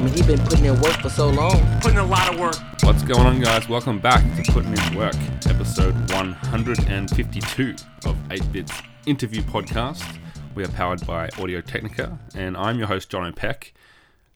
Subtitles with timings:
[0.00, 1.78] I mean, he been putting in work for so long.
[1.82, 2.56] Putting a lot of work.
[2.84, 3.68] What's going on, guys?
[3.68, 7.74] Welcome back to Putting In Work, episode 152
[8.06, 8.72] of 8 Bits
[9.04, 10.18] Interview Podcast.
[10.54, 13.74] We are powered by Audio Technica, and I'm your host, John O'Peck.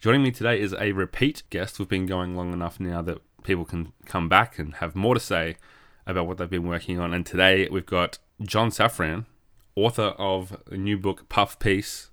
[0.00, 1.78] Joining me today is a repeat guest.
[1.78, 5.20] We've been going long enough now that people can come back and have more to
[5.20, 5.56] say
[6.06, 7.14] about what they've been working on.
[7.14, 9.24] And today we've got John Safran,
[9.76, 12.10] author of a new book, Puff Piece,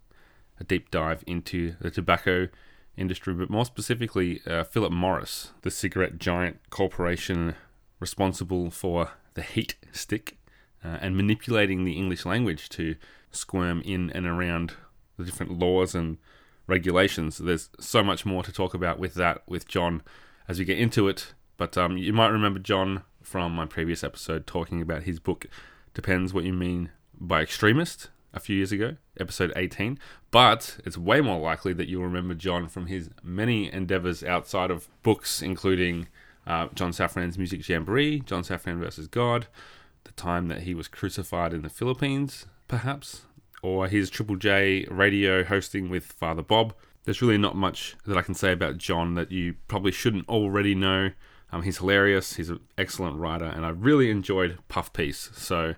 [0.57, 2.47] a deep dive into the tobacco
[3.01, 7.55] industry, but more specifically, uh, Philip Morris, the cigarette giant corporation
[7.99, 10.37] responsible for the heat stick
[10.83, 12.95] uh, and manipulating the English language to
[13.31, 14.73] squirm in and around
[15.17, 16.17] the different laws and
[16.67, 17.37] regulations.
[17.37, 20.01] There's so much more to talk about with that with John
[20.47, 21.33] as we get into it.
[21.57, 25.45] But um, you might remember John from my previous episode talking about his book,
[25.93, 29.99] Depends What You Mean by Extremist, a few years ago, episode 18.
[30.29, 34.87] But it's way more likely that you'll remember John from his many endeavors outside of
[35.03, 36.07] books, including
[36.47, 39.47] uh, John Safran's Music Jamboree, John Safran versus God,
[40.03, 43.23] the time that he was crucified in the Philippines, perhaps,
[43.61, 46.73] or his Triple J radio hosting with Father Bob.
[47.03, 50.75] There's really not much that I can say about John that you probably shouldn't already
[50.75, 51.11] know.
[51.51, 55.31] Um, he's hilarious, he's an excellent writer, and I really enjoyed Puff Piece.
[55.33, 55.75] So,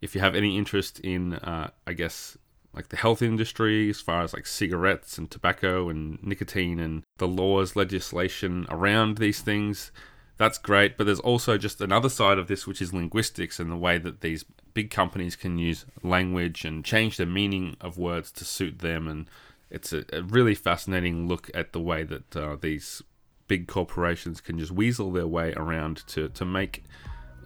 [0.00, 2.38] if you have any interest in, uh, I guess,
[2.72, 7.28] like the health industry, as far as like cigarettes and tobacco and nicotine and the
[7.28, 9.90] laws, legislation around these things,
[10.36, 10.96] that's great.
[10.96, 14.20] But there's also just another side of this, which is linguistics and the way that
[14.20, 19.08] these big companies can use language and change the meaning of words to suit them.
[19.08, 19.28] And
[19.68, 23.02] it's a, a really fascinating look at the way that uh, these
[23.48, 26.84] big corporations can just weasel their way around to, to make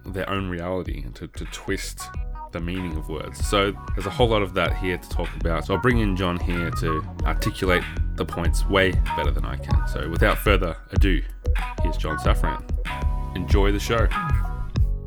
[0.05, 1.99] their own reality and to, to twist
[2.55, 3.45] the meaning of words.
[3.45, 5.65] So there's a whole lot of that here to talk about.
[5.65, 7.83] So I'll bring in John here to articulate
[8.15, 9.85] the points way better than I can.
[9.89, 11.21] So without further ado,
[11.83, 12.63] here's John Safran.
[13.35, 14.07] Enjoy the show.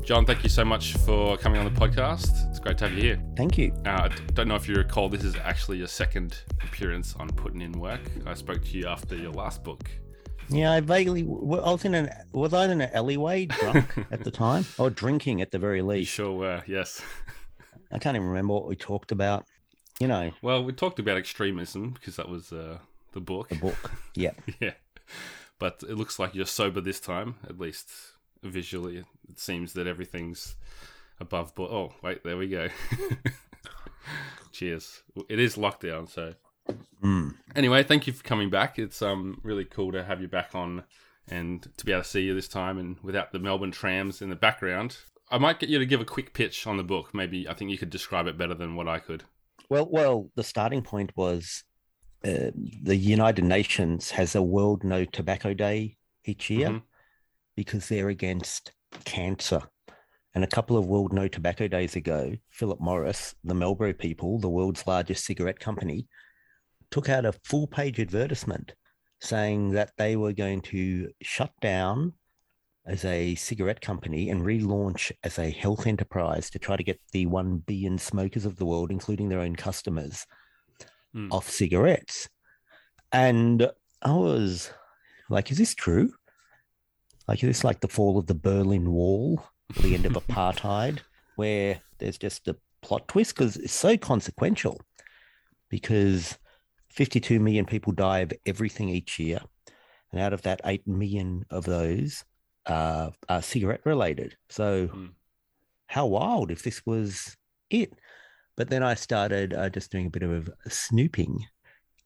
[0.03, 2.29] John, thank you so much for coming on the podcast.
[2.51, 3.21] It's great to have you here.
[3.35, 3.73] Thank you.
[3.85, 7.61] Uh, I don't know if you recall, this is actually your second appearance on Putting
[7.61, 8.01] In Work.
[8.27, 9.89] I spoke to you after your last book.
[10.49, 11.21] Yeah, I vaguely.
[11.21, 12.09] I was in an.
[12.31, 15.85] Was I in an alleyway drunk at the time, or drinking at the very You
[15.85, 16.11] least?
[16.11, 17.01] sure were, yes.
[17.91, 19.45] I can't even remember what we talked about.
[19.99, 22.77] You know, Well, we talked about extremism because that was uh,
[23.13, 23.49] the book.
[23.49, 23.91] the book.
[24.15, 24.31] Yeah.
[24.61, 24.73] yeah.
[25.59, 27.89] But it looks like you're sober this time, at least
[28.43, 28.97] visually.
[29.29, 30.55] It seems that everything's
[31.19, 31.71] above board.
[31.71, 32.69] Oh, wait, there we go.
[34.51, 35.03] Cheers.
[35.27, 36.33] It is lockdown, so
[37.03, 37.35] Mm.
[37.55, 38.77] anyway, thank you for coming back.
[38.77, 40.83] It's um really cool to have you back on
[41.27, 44.29] and to be able to see you this time and without the Melbourne trams in
[44.29, 44.97] the background.
[45.31, 47.13] I might get you to give a quick pitch on the book.
[47.13, 49.23] Maybe I think you could describe it better than what I could.
[49.69, 51.63] Well, well, the starting point was
[52.25, 52.51] uh,
[52.83, 56.81] the United Nations has a World No Tobacco Day each year Mhm.
[57.55, 58.71] because they're against
[59.05, 59.61] cancer.
[60.35, 64.49] And a couple of World No Tobacco Days ago, Philip Morris, the Marlboro people, the
[64.49, 66.07] world's largest cigarette company,
[66.91, 68.73] took out a full page advertisement
[69.21, 72.13] saying that they were going to shut down
[72.89, 77.25] as a cigarette company and relaunch as a health enterprise to try to get the
[77.27, 80.25] 1 billion smokers of the world, including their own customers,
[81.15, 81.31] Mm.
[81.31, 82.29] off cigarettes.
[83.11, 83.71] And
[84.03, 84.71] I was
[85.29, 86.13] like, is this true?
[87.27, 89.43] Like, is this like the fall of the Berlin Wall,
[89.81, 90.99] the end of apartheid,
[91.35, 93.35] where there's just a plot twist?
[93.35, 94.79] Because it's so consequential.
[95.69, 96.37] Because
[96.89, 99.39] 52 million people die of everything each year.
[100.11, 102.23] And out of that, 8 million of those
[102.69, 104.37] uh, are cigarette related.
[104.49, 105.09] So, Mm.
[105.87, 107.35] how wild if this was
[107.69, 107.91] it.
[108.55, 111.45] But then I started uh, just doing a bit of snooping,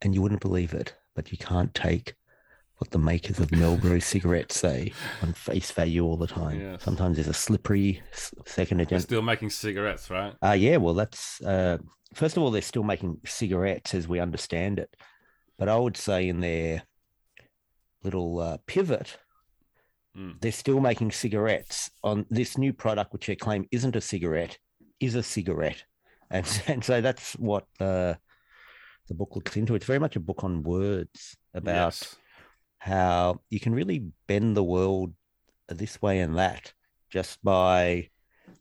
[0.01, 2.15] and you wouldn't believe it, but you can't take
[2.77, 6.59] what the makers of Marlboro cigarettes say on face value all the time.
[6.59, 6.83] Yes.
[6.83, 8.01] Sometimes there's a slippery
[8.45, 10.33] second They're still making cigarettes, right?
[10.43, 11.77] Uh, yeah, well, that's uh,
[12.13, 14.95] first of all, they're still making cigarettes as we understand it.
[15.57, 16.83] But I would say in their
[18.03, 19.17] little uh, pivot,
[20.17, 20.39] Mm.
[20.41, 24.57] they're still making cigarettes on this new product, which they claim isn't a cigarette,
[24.99, 25.83] is a cigarette.
[26.29, 28.13] And, and so that's what uh,
[29.07, 29.73] the book looks into.
[29.75, 32.15] It's very much a book on words about Yes.
[32.77, 35.13] how you can really bend the world
[35.67, 36.73] this way and that
[37.09, 38.09] just by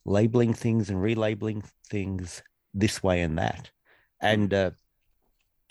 [0.04, 3.70] labeling things and relabeling things this way and that.
[4.20, 4.70] And uh,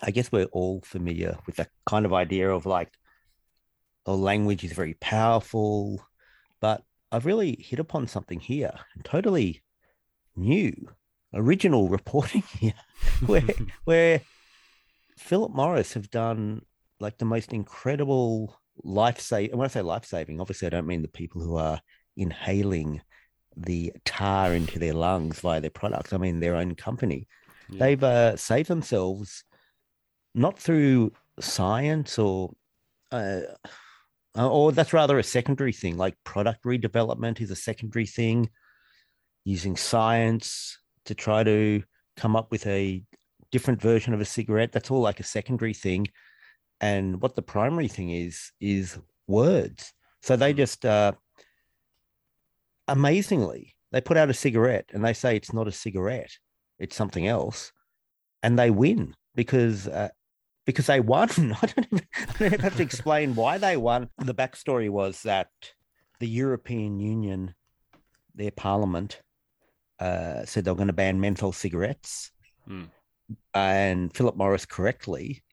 [0.03, 2.91] I guess we're all familiar with that kind of idea of like,
[4.05, 6.03] oh, language is very powerful,
[6.59, 9.61] but I've really hit upon something here, totally
[10.35, 10.73] new,
[11.33, 12.73] original reporting here,
[13.25, 13.43] where
[13.83, 14.21] where
[15.17, 16.61] Philip Morris have done
[16.99, 19.51] like the most incredible life saving.
[19.51, 21.81] And when I say life saving, obviously I don't mean the people who are
[22.15, 23.01] inhaling
[23.57, 26.13] the tar into their lungs via their products.
[26.13, 27.27] I mean their own company.
[27.69, 27.79] Yeah.
[27.79, 29.43] They've uh, saved themselves
[30.33, 32.53] not through science or
[33.11, 33.41] uh,
[34.35, 35.97] or that's rather a secondary thing.
[35.97, 38.49] Like product redevelopment is a secondary thing.
[39.43, 41.83] Using science to try to
[42.15, 43.03] come up with a
[43.51, 44.71] different version of a cigarette.
[44.71, 46.07] That's all like a secondary thing.
[46.79, 48.97] And what the primary thing is, is
[49.27, 49.93] words.
[50.21, 51.13] So they just, uh,
[52.87, 56.31] amazingly, they put out a cigarette and they say it's not a cigarette,
[56.79, 57.71] it's something else.
[58.43, 60.09] And they win because, uh,
[60.71, 61.29] because they won.
[61.61, 64.09] I don't, even, I don't even have to explain why they won.
[64.17, 65.49] The backstory was that
[66.19, 67.53] the European Union,
[68.35, 69.21] their parliament,
[69.99, 72.31] uh, said they were going to ban menthol cigarettes.
[72.67, 72.85] Hmm.
[73.53, 75.43] And Philip Morris correctly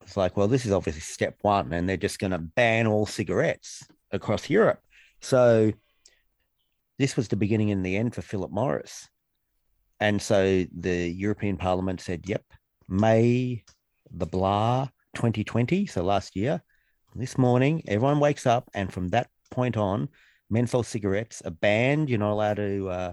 [0.00, 3.06] was like, well, this is obviously step one, and they're just going to ban all
[3.06, 4.80] cigarettes across Europe.
[5.20, 5.72] So
[6.98, 9.08] this was the beginning and the end for Philip Morris.
[10.00, 12.42] And so the European Parliament said, yep,
[12.88, 13.64] May
[14.12, 16.62] the blah 2020, so last year,
[17.14, 20.08] this morning, everyone wakes up, and from that point on,
[20.48, 22.08] menthol cigarettes are banned.
[22.08, 23.12] You're not allowed to uh,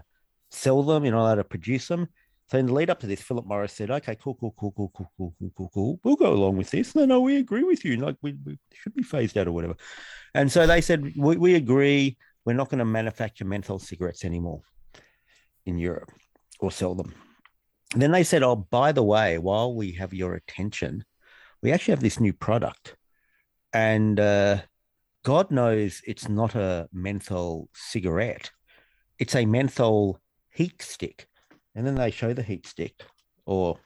[0.50, 1.04] sell them.
[1.04, 2.08] You're not allowed to produce them.
[2.48, 4.92] So in the lead up to this, Philip Morris said, "Okay, cool, cool, cool, cool,
[4.96, 6.00] cool, cool, cool, cool, cool.
[6.04, 6.96] We'll go along with this.
[6.96, 7.98] No, no, we agree with you.
[7.98, 9.76] Like we, we should be phased out or whatever."
[10.34, 12.18] And so they said, "We, we agree.
[12.46, 14.62] We're not going to manufacture menthol cigarettes anymore
[15.66, 16.12] in Europe
[16.60, 17.14] or sell them."
[17.96, 21.04] Then they said, "Oh, by the way, while we have your attention,
[21.62, 22.96] we actually have this new product,
[23.74, 24.62] and uh,
[25.26, 28.52] God knows it's not a menthol cigarette;
[29.18, 30.20] it's a menthol
[30.52, 31.28] heat stick."
[31.76, 32.96] and then they show the heat stick
[33.46, 33.78] or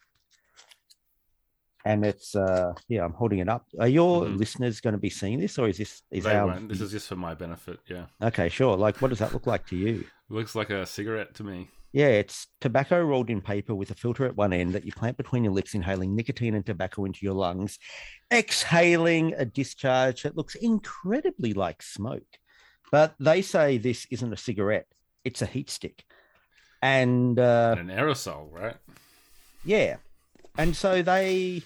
[1.85, 4.38] and it's uh yeah i'm holding it up are your Mhm.
[4.38, 6.69] listeners going to be seeing this or is this is They our won't.
[6.69, 7.79] This is just for my benefit.
[7.88, 8.05] Yeah.
[8.21, 11.44] okay sure like what does that look like to you Looks like a cigarette to
[11.44, 11.69] me.
[11.93, 15.15] Yeah it's tobacco rolled in paper with a filter at one end that you plant
[15.15, 17.79] between your lips inhaling nicotine and tobacco into your lungs
[18.31, 22.37] exhaling a discharge that looks incredibly like smoke
[22.91, 24.87] but they say this isn't a cigarette
[25.23, 26.03] it's a heat stick
[26.83, 28.75] and uh And an aerosol, right?
[29.63, 29.95] Yeah.
[30.57, 31.63] And so they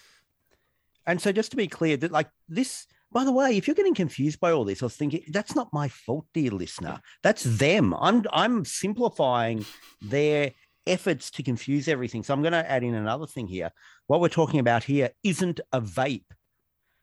[1.08, 3.96] and so just to be clear that like this by the way, if you're getting
[3.96, 7.02] confused by all this, I was thinking that's not my fault, dear listener.
[7.24, 7.94] That's them.
[7.94, 9.66] I'm I'm simplifying
[10.02, 10.52] their
[10.86, 12.24] efforts to confuse everything.
[12.24, 13.72] So I'm going to add in another thing here.
[14.08, 16.26] What we're talking about here isn't a vape.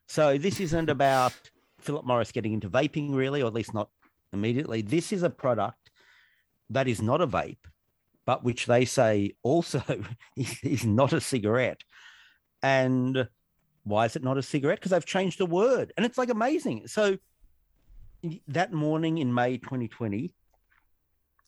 [0.08, 1.34] So this isn't about
[1.80, 3.88] Philip Morris getting into vaping, really, or at least not
[4.32, 4.82] immediately.
[4.82, 5.90] This is a product
[6.70, 7.58] that is not a vape,
[8.26, 9.82] but which they say also
[10.36, 11.82] is, is not a cigarette.
[12.62, 13.28] And
[13.84, 14.78] why is it not a cigarette?
[14.78, 15.92] Because they've changed the word.
[15.96, 16.86] And it's like amazing.
[16.88, 17.18] So
[18.48, 20.34] that morning in May 2020,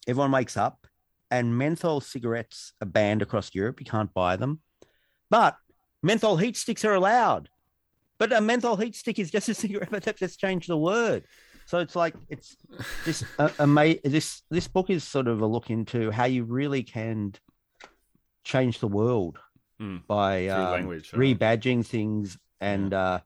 [0.06, 0.86] everyone wakes up
[1.30, 3.80] and menthol cigarettes are banned across Europe.
[3.80, 4.60] You can't buy them.
[5.30, 5.56] But
[6.02, 7.48] menthol heat sticks are allowed.
[8.18, 11.24] But a menthol heat stick is just a cigarette, but they've just changed the word.
[11.66, 12.56] So it's like it's
[13.04, 13.48] this uh,
[14.04, 17.34] this this book is sort of a look into how you really can
[18.44, 19.40] change the world
[19.80, 20.06] Mm.
[20.06, 21.38] by um, language, right?
[21.38, 23.20] rebadging things and uh,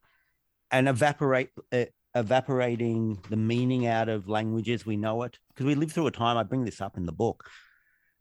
[0.71, 5.93] and evaporate uh, evaporating the meaning out of languages we know it because we live
[5.93, 6.37] through a time.
[6.37, 7.49] I bring this up in the book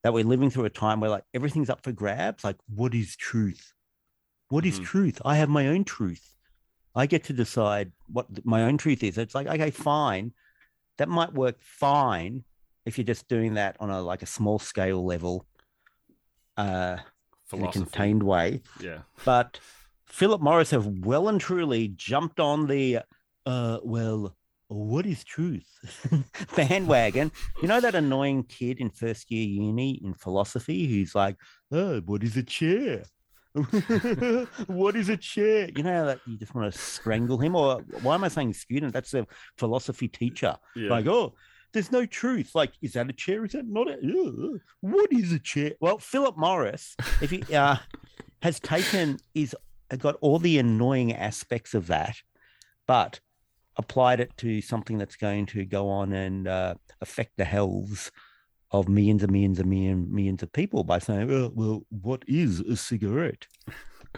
[0.03, 2.43] that we're living through a time where like everything's up for grabs.
[2.43, 3.74] Like, what is truth?
[4.50, 4.83] What is Mhm.
[4.86, 5.21] truth?
[5.25, 6.36] I have my own truth.
[6.95, 9.17] I get to decide what my own truth is.
[9.17, 10.33] It's like, okay, fine.
[10.98, 12.43] That might work fine
[12.86, 15.45] if you're just doing that on a like a small scale level,
[16.57, 16.98] uh,
[17.53, 18.62] in a contained way.
[18.79, 19.00] Yeah.
[19.25, 19.60] But
[20.06, 23.00] Philip Morris have well and truly jumped on the
[23.46, 24.36] uh well,
[24.68, 25.68] what is truth
[26.56, 27.32] bandwagon.
[27.62, 31.36] You know that annoying kid in first year uni in philosophy who's like,
[31.72, 33.03] oh, what is a chair?
[34.68, 35.70] what is a chair?
[35.75, 38.94] You know that you just want to strangle him, or why am I saying student?
[38.94, 39.25] That's a
[39.58, 40.56] philosophy teacher.
[40.75, 40.89] Yeah.
[40.89, 41.34] Like, oh,
[41.73, 42.51] there's no truth.
[42.55, 43.45] Like, is that a chair?
[43.45, 43.93] Is that not a?
[43.95, 44.59] Ugh.
[44.81, 45.73] What is a chair?
[45.79, 47.77] Well, Philip Morris, if he uh,
[48.41, 49.55] has taken is
[49.97, 52.17] got all the annoying aspects of that,
[52.88, 53.19] but
[53.77, 58.11] applied it to something that's going to go on and uh, affect the healths
[58.71, 62.59] of millions and millions and millions, millions of people by saying, well, well, what is
[62.59, 63.47] a cigarette?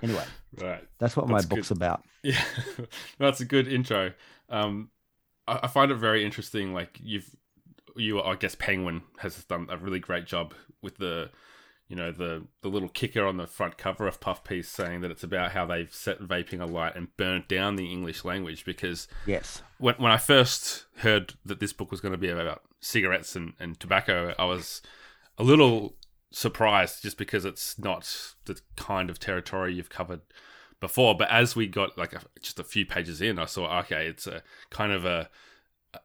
[0.02, 0.24] Anyway,
[0.60, 0.84] right.
[1.00, 1.78] that's what That's my book's good.
[1.78, 2.04] about.
[2.24, 2.44] Yeah,
[3.20, 4.14] that's a good intro.
[4.50, 4.90] Um,
[5.48, 6.74] I, I find it very interesting.
[6.74, 7.30] Like you've,
[7.96, 11.30] you, I guess Penguin has done a really great job with the,
[11.88, 15.12] you know the the little kicker on the front cover of Puff Piece saying that
[15.12, 19.62] it's about how they've set vaping alight and burnt down the English language because Yes.
[19.78, 23.56] when when I first heard that this book was going to be about cigarettes and,
[23.60, 24.82] and tobacco, I was
[25.38, 25.98] a little
[26.32, 30.22] surprised just because it's not the kind of territory you've covered
[30.80, 31.16] before.
[31.18, 34.28] But as we got like a, just a few pages in, I saw okay, it's
[34.28, 35.30] a kind of a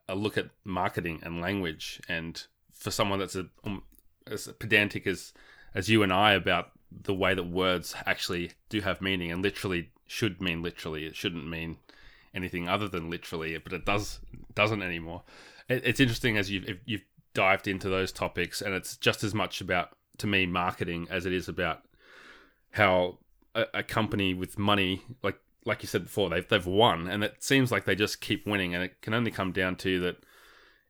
[0.09, 3.83] a look at marketing and language, and for someone that's a, um,
[4.27, 5.33] as pedantic as
[5.75, 9.91] as you and I about the way that words actually do have meaning and literally
[10.07, 11.05] should mean literally.
[11.05, 11.79] It shouldn't mean
[12.35, 14.21] anything other than literally, but it does
[14.55, 15.23] doesn't anymore.
[15.69, 19.61] It, it's interesting as you've you've dived into those topics, and it's just as much
[19.61, 21.83] about to me marketing as it is about
[22.73, 23.19] how
[23.55, 27.43] a, a company with money, like like you said before, they've they've won, and it
[27.43, 30.17] seems like they just keep winning, and it can only come down to that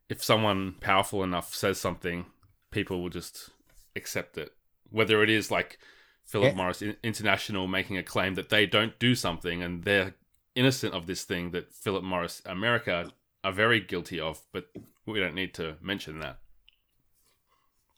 [0.09, 2.25] if someone powerful enough says something,
[2.71, 3.49] people will just
[3.95, 4.53] accept it,
[4.89, 5.79] whether it is like
[6.23, 6.57] Philip Yeah.
[6.57, 10.13] Morris International making a claim that they don't do something and they're
[10.55, 13.11] innocent of this thing that Philip Morris America
[13.43, 14.69] are very guilty of, but
[15.05, 16.39] we don't need to mention that.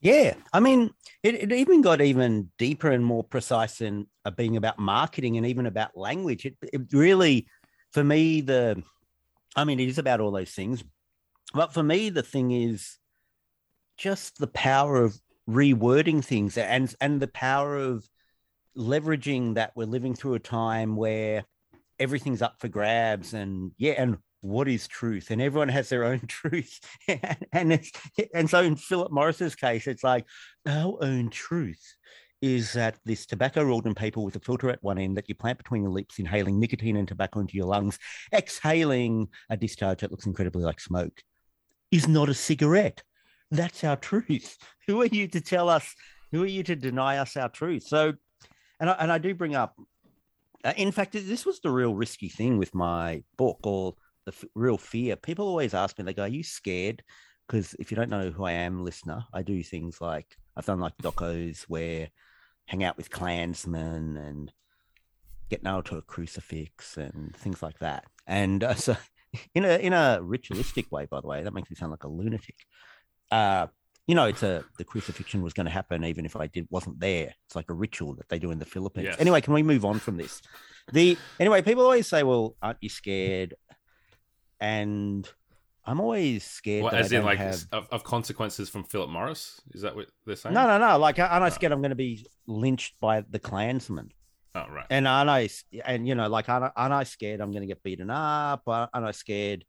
[0.01, 0.91] Yeah, I mean,
[1.23, 5.45] it, it even got even deeper and more precise in uh, being about marketing and
[5.45, 6.45] even about language.
[6.45, 7.47] It, it really,
[7.91, 8.81] for me, the,
[9.57, 10.83] I mean, it is about all those things,
[11.53, 12.97] but for me, the thing is
[13.97, 18.07] just the power of rewording things and and the power of
[18.77, 21.43] leveraging that we're living through a time where
[21.97, 25.31] everything's up for grabs and yeah and what is truth?
[25.31, 26.79] And everyone has their own truth.
[27.51, 27.81] And,
[28.33, 30.25] and so in philip morris's case it's like
[30.67, 31.95] our own truth
[32.41, 35.35] is that this tobacco rolled in paper with a filter at one end that you
[35.35, 37.97] plant between your lips inhaling nicotine and tobacco into your lungs
[38.33, 41.23] exhaling a discharge that looks incredibly like smoke
[41.91, 43.03] is not a cigarette.
[43.51, 44.57] That's our truth.
[44.87, 45.95] Who are you to tell us?
[46.31, 47.83] Who are you to deny us our truth?
[47.83, 48.13] So
[48.79, 49.75] and I, and I do bring up
[50.63, 54.45] uh, in fact, this was the real risky thing with my book, or the f-
[54.55, 55.15] real fear.
[55.15, 57.03] People always ask me, they go, "Are you scared?"
[57.47, 60.79] Because if you don't know who I am, listener, I do things like I've done
[60.79, 62.09] like docos where
[62.67, 64.51] hang out with Klansmen and
[65.49, 68.05] get nailed to a crucifix and things like that.
[68.27, 68.95] And uh, so,
[69.53, 72.07] in a in a ritualistic way, by the way, that makes me sound like a
[72.07, 72.55] lunatic.
[73.31, 73.67] Uh,
[74.07, 76.99] you know, it's a the crucifixion was going to happen even if I did wasn't
[76.99, 77.33] there.
[77.45, 79.09] It's like a ritual that they do in the Philippines.
[79.11, 79.19] Yes.
[79.19, 80.41] Anyway, can we move on from this?
[80.91, 83.53] The anyway, people always say, "Well, aren't you scared?"
[84.59, 85.29] And
[85.85, 86.83] I'm always scared.
[86.83, 87.65] Well, that I as in like have...
[87.71, 89.61] of, of consequences from Philip Morris?
[89.71, 90.53] Is that what they're saying?
[90.53, 90.97] no, no, no.
[90.97, 94.11] Like, aren't I scared I'm going to be lynched by the Klansmen?
[94.55, 94.85] Oh right.
[94.89, 95.49] And aren't I?
[95.85, 98.63] And you know, like, aren't I, aren't I scared I'm going to get beaten up?
[98.67, 99.65] Aren't I scared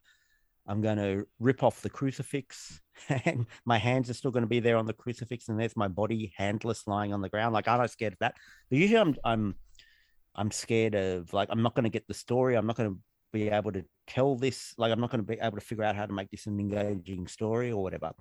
[0.67, 4.61] I'm going to rip off the crucifix and my hands are still going to be
[4.61, 7.55] there on the crucifix and there's my body handless lying on the ground?
[7.55, 8.37] Like, aren't I scared of that?
[8.69, 9.55] But usually I'm, I'm,
[10.35, 12.57] I'm scared of like I'm not going to get the story.
[12.57, 12.99] I'm not going to
[13.33, 14.75] be able to tell this.
[14.79, 16.59] Like, I'm not going to be able to figure out how to make this an
[16.59, 18.13] engaging story or whatever.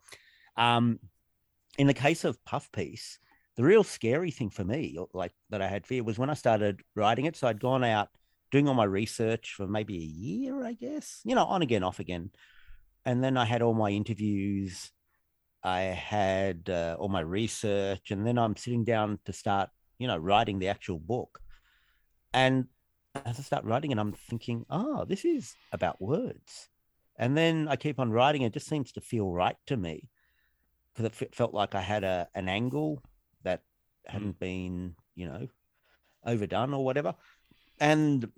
[0.57, 0.99] Um,
[1.77, 3.19] in the case of Puff Piece,
[3.55, 6.81] the real scary thing for me, like that I had fear, was when I started
[6.95, 7.35] writing it.
[7.35, 8.09] So I'd gone out
[8.51, 11.99] doing all my research for maybe a year, I guess, you know, on again, off
[11.99, 12.31] again.
[13.05, 14.91] And then I had all my interviews.
[15.63, 20.17] I had uh, all my research, and then I'm sitting down to start, you know,
[20.17, 21.41] writing the actual book.
[22.33, 22.67] And
[23.25, 26.69] as I start writing it, I'm thinking, oh, this is about words.
[27.17, 28.43] And then I keep on writing.
[28.43, 30.09] It just seems to feel right to me
[30.93, 33.01] because it felt like I had a an angle
[33.43, 33.61] that
[34.07, 34.13] hmm.
[34.13, 35.47] hadn't been, you know,
[36.25, 37.15] overdone or whatever.
[37.79, 38.29] And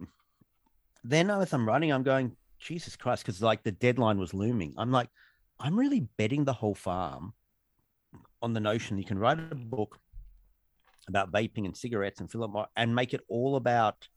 [1.03, 4.73] then as I'm writing, I'm going, Jesus Christ, because like the deadline was looming.
[4.77, 5.09] I'm like,
[5.59, 7.33] I'm really betting the whole farm
[8.41, 9.99] on the notion you can write a book
[11.07, 14.07] about vaping and cigarettes and Morris and make it all about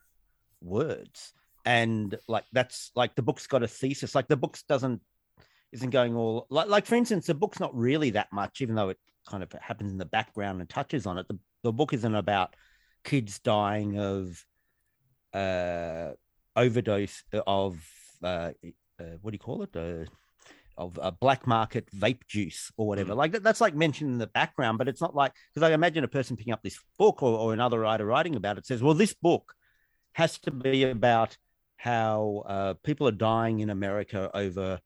[0.64, 1.32] words.
[1.64, 4.14] And like that's like the book's got a thesis.
[4.14, 5.00] Like the book's doesn't
[5.72, 8.90] isn't going all like like for instance, the book's not really that much, even though
[8.90, 11.26] it kind of happens in the background and touches on it.
[11.28, 12.54] The the book isn't about
[13.02, 14.44] kids dying of
[15.32, 16.12] uh
[16.56, 17.78] overdose of
[18.22, 18.52] uh,
[19.00, 19.74] uh what do you call it?
[19.74, 20.04] Uh,
[20.76, 23.14] of a black market vape juice or whatever.
[23.14, 26.04] Like that, that's like mentioned in the background, but it's not like because I imagine
[26.04, 28.94] a person picking up this book or, or another writer writing about it says, well,
[28.94, 29.54] this book
[30.14, 31.36] has to be about
[31.76, 34.80] how uh, people are dying in America over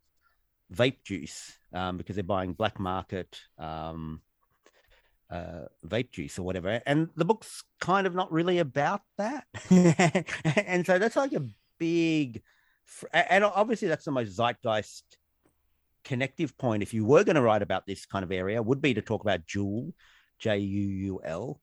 [0.75, 4.21] vape juice um, because they're buying black market um,
[5.31, 6.83] uh, vape juice or whatever.
[6.87, 9.45] And the book's kind of not really about that.
[9.71, 11.47] and so that's like a
[11.79, 12.43] big,
[13.13, 15.19] and obviously that's the most zeitgeist
[16.05, 18.95] connective point if you were going to write about this kind of area would be
[18.95, 19.93] to talk about Juul
[20.39, 21.61] J U U L,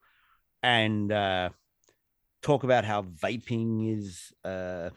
[0.62, 1.50] and uh,
[2.46, 4.92] talk about how vaping is, uh,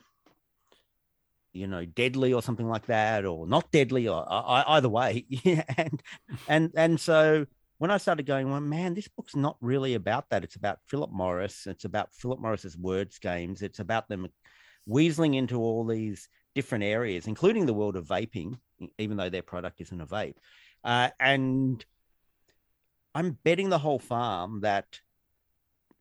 [1.52, 5.25] you know, deadly or something like that, or not deadly, or uh, either way.
[5.76, 6.02] and
[6.47, 7.47] and and so
[7.78, 10.45] when I started going, well, man, this book's not really about that.
[10.45, 11.67] It's about Philip Morris.
[11.67, 13.62] It's about Philip Morris's words games.
[13.62, 14.28] It's about them
[14.88, 18.59] weaseling into all these different areas, including the world of vaping,
[18.99, 20.35] even though their product isn't a vape.
[20.85, 21.85] Uh, and
[23.14, 25.00] I'm betting the whole farm that,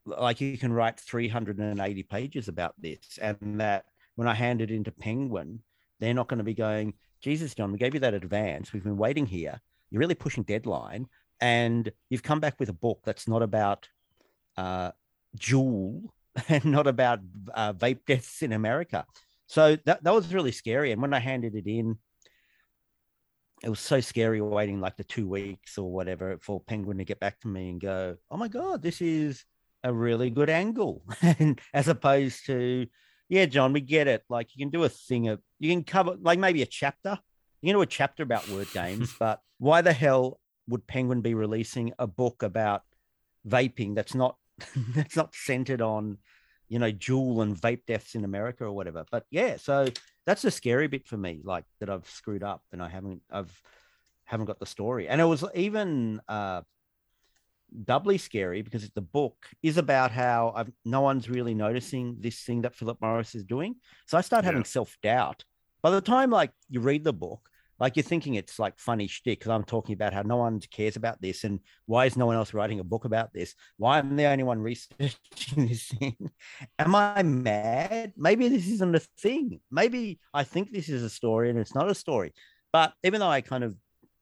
[0.07, 3.85] like, you can write 380 pages about this, and that
[4.15, 5.61] when I hand it into Penguin,
[5.99, 8.73] they're not going to be going, Jesus, John, we gave you that advance.
[8.73, 9.59] We've been waiting here.
[9.89, 11.07] You're really pushing deadline
[11.39, 13.87] and you've come back with a book that's not about
[14.57, 14.91] uh,
[15.37, 16.09] Juul
[16.49, 17.19] and not about
[17.53, 19.05] uh, vape deaths in America.
[19.47, 20.91] So that, that was really scary.
[20.91, 21.97] And when I handed it in,
[23.63, 27.19] it was so scary waiting like the two weeks or whatever for Penguin to get
[27.19, 29.45] back to me and go, "Oh my god, this is
[29.87, 32.87] a really good angle," and as opposed to,
[33.29, 34.23] "Yeah, John, we get it.
[34.29, 37.19] Like you can do a thing of you can cover like maybe a chapter.
[37.61, 41.33] You can do a chapter about word games, but why the hell would Penguin be
[41.33, 42.83] releasing a book about
[43.47, 44.35] vaping that's not
[44.95, 46.17] that's not centered on
[46.67, 49.05] you know Juul and vape deaths in America or whatever.
[49.09, 49.87] But yeah, so
[50.25, 53.61] that's a scary bit for me, like that I've screwed up and I haven't I've
[54.25, 55.07] haven't got the story.
[55.07, 56.61] And it was even uh
[57.85, 62.61] doubly scary because the book is about how I've, no one's really noticing this thing
[62.61, 63.75] that Philip Morris is doing.
[64.05, 65.43] So I start having self doubt.
[65.81, 69.39] By the time like you read the book, like you're thinking it's like funny shtick
[69.39, 72.35] because I'm talking about how no one cares about this and why is no one
[72.35, 73.53] else writing a book about this?
[73.77, 76.31] Why am I the only one researching this thing?
[76.79, 78.13] Am I mad?
[78.17, 79.59] Maybe this isn't a thing.
[79.69, 82.33] Maybe I think this is a story and it's not a story.
[82.73, 83.75] But even though I kind of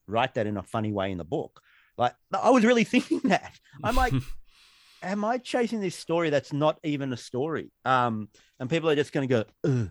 [0.08, 1.62] write that in a funny way in the book,
[1.98, 3.54] like I was really thinking that.
[3.84, 4.14] I'm like,
[5.04, 7.72] am I chasing this story that's not even a story?
[7.86, 9.90] Um, and people are just going to go,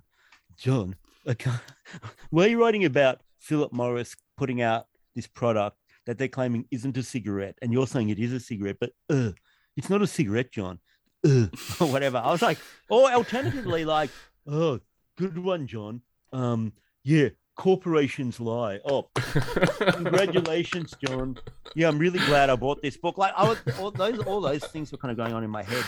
[0.56, 0.96] John,
[2.30, 6.96] why are you writing about Philip Morris putting out this product that they're claiming isn't
[6.96, 9.30] a cigarette, and you're saying it is a cigarette, but uh,
[9.76, 10.80] it's not a cigarette, John,
[11.26, 11.46] uh,
[11.80, 12.18] or whatever.
[12.18, 12.58] I was like,
[12.90, 14.10] or alternatively, like,
[14.46, 14.80] oh,
[15.16, 16.02] good one, John.
[16.32, 16.72] Um,
[17.04, 18.80] yeah, corporations lie.
[18.84, 21.38] Oh, congratulations, John.
[21.74, 23.18] Yeah, I'm really glad I bought this book.
[23.18, 25.62] Like, I was all those all those things were kind of going on in my
[25.62, 25.84] head.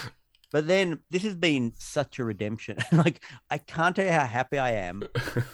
[0.52, 2.78] But then this has been such a redemption.
[2.92, 5.02] like I can't tell you how happy I am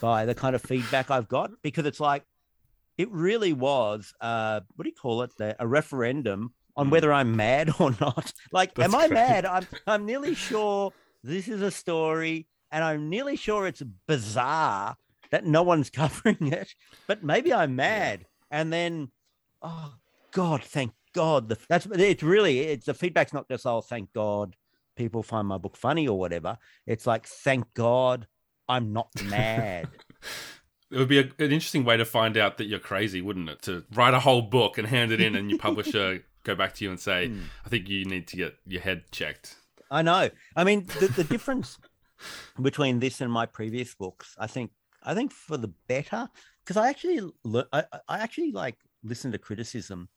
[0.00, 2.24] by the kind of feedback I've got because it's like
[2.98, 5.32] it really was uh what do you call it?
[5.38, 6.92] The, a referendum on hmm.
[6.92, 8.32] whether I'm mad or not.
[8.52, 9.14] Like, That's am I great.
[9.14, 9.46] mad?
[9.46, 10.92] I'm I'm nearly sure
[11.24, 14.96] this is a story, and I'm nearly sure it's bizarre
[15.32, 16.72] that no one's covering it.
[17.08, 19.10] But maybe I'm mad, and then
[19.60, 19.94] oh
[20.30, 21.48] God, thank God.
[21.48, 24.54] The, that's it's really it's the feedback's not just oh thank God
[24.96, 26.58] people find my book funny or whatever.
[26.86, 28.26] It's like, thank God
[28.68, 29.88] I'm not mad.
[30.90, 33.62] it would be a, an interesting way to find out that you're crazy, wouldn't it?
[33.62, 36.84] To write a whole book and hand it in, and your publisher go back to
[36.84, 37.42] you and say, mm.
[37.64, 39.56] "I think you need to get your head checked."
[39.90, 40.30] I know.
[40.56, 41.78] I mean, the, the difference
[42.60, 44.70] between this and my previous books, I think,
[45.04, 46.28] I think for the better,
[46.64, 47.20] because I actually,
[47.72, 50.08] I, I actually like listen to criticism,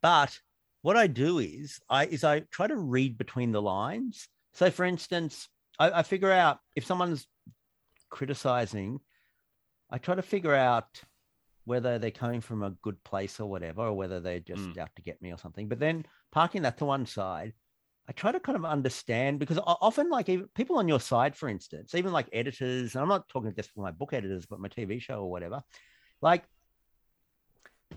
[0.00, 0.38] but
[0.82, 4.28] what I do is I is I try to read between the lines.
[4.54, 7.26] So, for instance, I, I figure out if someone's
[8.10, 9.00] criticizing,
[9.90, 11.00] I try to figure out
[11.64, 14.78] whether they're coming from a good place or whatever, or whether they're just mm.
[14.78, 15.68] out to get me or something.
[15.68, 17.52] But then parking that to one side,
[18.08, 21.48] I try to kind of understand because often, like even people on your side, for
[21.48, 24.68] instance, even like editors, and I'm not talking just for my book editors, but my
[24.68, 25.62] TV show or whatever,
[26.20, 26.44] like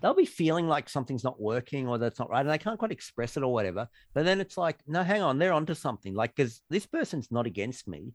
[0.01, 2.91] they'll be feeling like something's not working or that's not right and they can't quite
[2.91, 6.35] express it or whatever but then it's like no hang on they're onto something like
[6.35, 8.13] because this person's not against me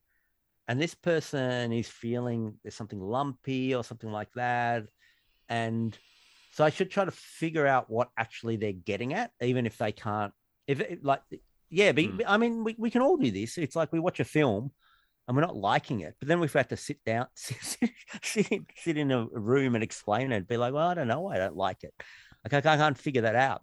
[0.69, 4.85] and this person is feeling there's something lumpy or something like that
[5.49, 5.99] and
[6.53, 9.93] so i should try to figure out what actually they're getting at even if they
[9.93, 10.33] can't
[10.67, 11.23] if it, like
[11.71, 12.23] yeah but, mm.
[12.27, 14.71] i mean we, we can all do this it's like we watch a film
[15.31, 16.17] and we're not liking it.
[16.19, 20.33] But then we've had to sit down, sit, sit, sit in a room and explain
[20.33, 20.49] it.
[20.49, 21.95] Be like, well, I don't know, I don't like it.
[22.43, 23.63] Like I can't figure that out.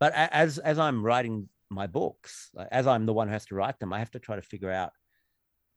[0.00, 3.78] But as as I'm writing my books, as I'm the one who has to write
[3.78, 4.90] them, I have to try to figure out,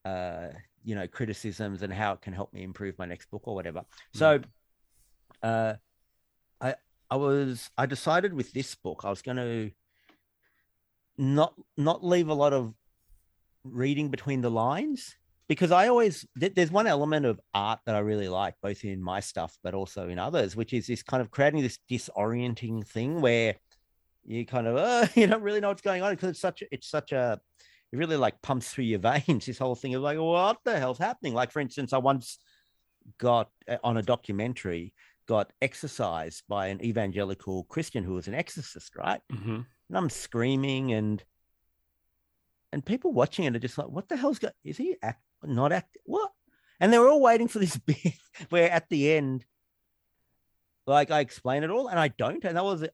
[0.04, 0.48] uh,
[0.84, 3.82] you know, criticisms and how it can help me improve my next book or whatever.
[3.82, 3.84] Mm.
[4.14, 4.42] So,
[5.44, 5.74] uh,
[6.60, 6.74] I
[7.12, 9.72] I was I decided with this book I was going to
[11.20, 12.74] not not leave a lot of
[13.66, 15.16] reading between the lines
[15.50, 19.20] because I always there's one element of art that I really like, both in my
[19.20, 23.56] stuff but also in others, which is this kind of creating this disorienting thing where
[24.26, 26.88] you kind of uh, you don't really know what's going on because it's such it's
[26.90, 27.40] such a
[27.92, 29.46] it really like pumps through your veins.
[29.46, 31.34] This whole thing of like, what the hell's happening?
[31.34, 32.38] Like for instance, I once
[33.18, 34.94] got uh, on a documentary
[35.28, 39.20] got exorcised by an evangelical Christian who was an exorcist, right?
[39.30, 41.24] hmm And I'm screaming and
[42.72, 44.54] and people watching it are just like, what the hell's going?
[44.64, 46.32] Is he act not act what?
[46.80, 48.14] And they were all waiting for this bit
[48.50, 49.46] where at the end,
[50.86, 52.44] like I explain it all, and I don't.
[52.44, 52.86] And that was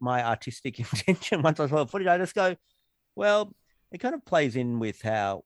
[0.00, 1.42] my artistic intention.
[1.42, 2.56] Once I saw the footage, I just go,
[3.16, 3.54] well,
[3.90, 5.44] it kind of plays in with how,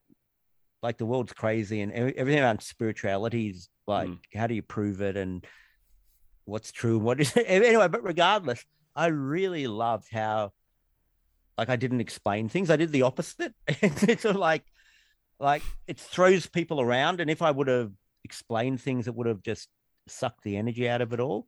[0.81, 4.19] like, the world's crazy and everything around spirituality is like, Mm.
[4.35, 5.45] how do you prove it and
[6.45, 7.87] what's true and what is it anyway.
[7.89, 8.63] But regardless,
[8.95, 10.53] I really loved how,
[11.57, 12.69] like, I didn't explain things.
[12.69, 13.53] I did the opposite.
[13.67, 14.63] it's sort of like,
[15.39, 17.91] like it throws people around, and if I would have
[18.23, 19.69] explained things, it would have just
[20.07, 21.47] sucked the energy out of it all.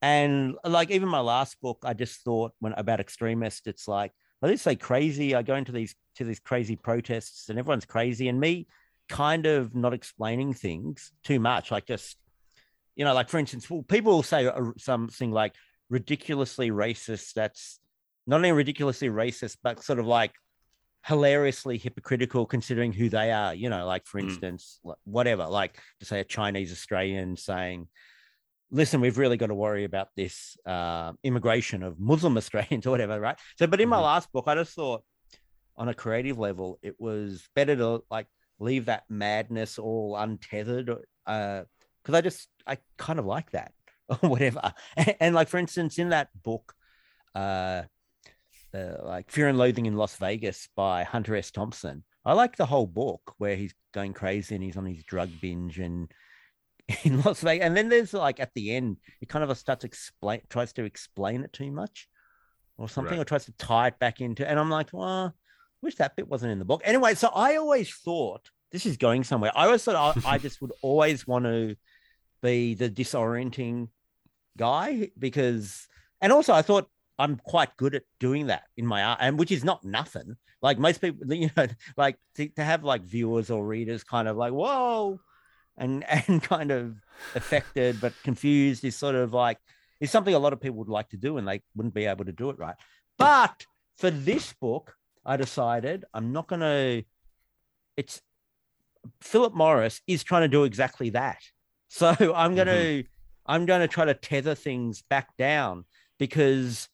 [0.00, 4.12] And like even my last book, I just thought when about extremists, it's like
[4.42, 5.34] I didn't say crazy.
[5.34, 8.66] I go into these to these crazy protests, and everyone's crazy, and me
[9.08, 12.16] kind of not explaining things too much, like just
[12.96, 15.54] you know, like for instance, well, people will say uh, something like
[15.88, 17.34] ridiculously racist.
[17.34, 17.78] That's
[18.26, 20.32] not only ridiculously racist, but sort of like
[21.06, 23.54] hilariously hypocritical considering who they are.
[23.54, 24.24] You know, like for Mm.
[24.24, 27.88] instance, like, whatever, like to say a Chinese Australian saying,
[28.70, 33.20] listen, we've really got to worry about this uh, immigration of Muslim Australians or whatever,
[33.20, 33.38] right?
[33.58, 34.02] So, but in my Mhm.
[34.02, 35.02] last book, I just thought
[35.76, 41.66] on a creative level, it was better to like leave that madness all untethered because
[42.14, 43.72] I just, I kind of like that
[44.22, 44.72] or whatever.
[44.96, 46.74] And, and like, for instance, in that book,
[47.34, 47.82] uh,
[48.74, 51.50] uh, like Fear and Loathing in Las Vegas by Hunter S.
[51.50, 52.04] Thompson.
[52.24, 55.78] I like the whole book where he's going crazy and he's on his drug binge
[55.78, 56.10] and
[57.04, 57.64] in Las Vegas.
[57.66, 60.84] And then there's like at the end, it kind of starts to explain, tries to
[60.84, 62.08] explain it too much
[62.78, 63.22] or something, Right.
[63.22, 64.48] or tries to tie it back into.
[64.48, 65.30] And I'm like, well, I
[65.82, 66.80] wish that bit wasn't in the book.
[66.84, 69.52] Anyway, so I always thought this is going somewhere.
[69.54, 71.76] I always thought I, I just would always want to
[72.40, 73.88] be the disorienting
[74.56, 75.86] guy because,
[76.20, 76.88] and also I thought
[77.22, 80.36] I'm quite good at doing that in my art, and which is not nothing.
[80.60, 84.36] Like most people, you know, like to, to have like viewers or readers kind of
[84.36, 85.20] like, whoa,
[85.76, 86.96] and and kind of
[87.36, 89.58] affected but confused is sort of like
[90.00, 92.24] is something a lot of people would like to do and they wouldn't be able
[92.24, 92.74] to do it right.
[93.18, 93.66] But
[93.98, 97.04] for this book, I decided I'm not going to.
[97.96, 98.20] It's
[99.20, 101.38] Philip Morris is trying to do exactly that.
[101.88, 103.06] So I'm going to mm-hmm.
[103.46, 105.84] I'm going to try to tether things back down
[106.18, 106.88] because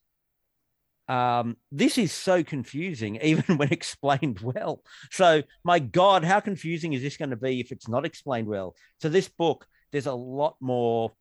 [1.09, 4.83] um, this is so confusing, even when explained well.
[5.11, 8.77] So, my God, how confusing is this going to be if it's not explained well?
[9.01, 11.13] So, this book, there's a lot more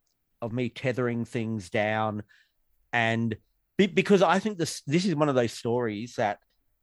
[0.41, 2.23] of me tethering things down,
[2.91, 3.35] and
[3.77, 6.39] because I think this this is one of those stories that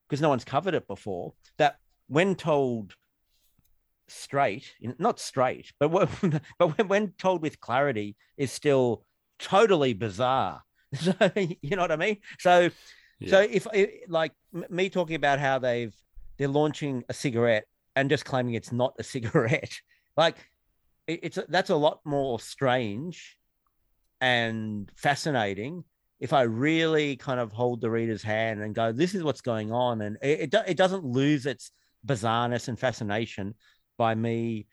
[0.09, 2.95] because no one's covered it before that when told
[4.09, 6.09] straight, not straight, but when,
[6.59, 9.05] but when, when told with clarity, is still
[9.39, 10.63] totally bizarre.
[11.01, 12.19] So you know what I mean?
[12.39, 12.71] So
[13.27, 13.67] so if
[14.09, 14.33] like
[14.69, 15.95] me talking about how they've
[16.37, 17.65] they're launching a cigarette
[17.97, 19.81] and just claiming it's not a cigarette,
[20.17, 20.37] like
[21.07, 23.37] it's that's a lot more strange
[24.21, 25.85] and fascinating
[26.21, 29.73] if I really kind of hold the reader's hand and go, this is what's going
[29.73, 31.71] on, and it it, it doesn't lose its
[32.07, 33.55] bizarreness and fascination
[33.99, 34.67] by me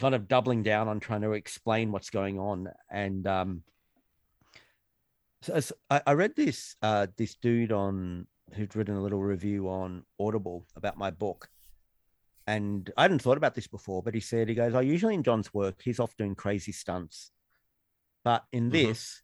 [0.00, 3.62] kind of doubling down on trying to explain what's going on and um
[5.42, 9.68] so, so I, I read this uh this dude on who'd written a little review
[9.68, 11.48] on Audible about my book.
[12.46, 15.22] And I hadn't thought about this before, but he said, he goes, I usually in
[15.22, 17.30] John's work, he's off doing crazy stunts.
[18.24, 18.72] But in Mhm.
[18.72, 19.22] this,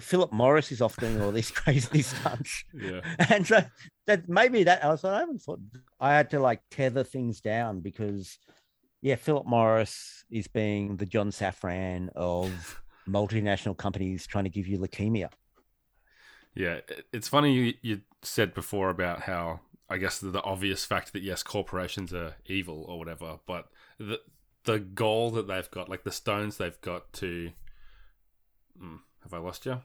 [0.00, 2.64] Philip Morris is off doing all these crazy stunts.
[2.72, 3.00] yeah.
[3.30, 3.62] And so
[4.06, 5.60] that maybe that I was like, I haven't thought
[6.00, 8.38] I had to like tether things down because
[9.02, 14.78] yeah, Philip Morris is being the John Safran of multinational companies trying to give you
[14.78, 15.28] leukemia.
[16.54, 16.80] Yeah,
[17.12, 21.22] it's funny you, you said before about how I guess the, the obvious fact that
[21.22, 24.20] yes, corporations are evil or whatever, but the
[24.64, 27.50] the goal that they've got, like the stones they've got to.
[28.78, 29.80] Hmm, have I lost you?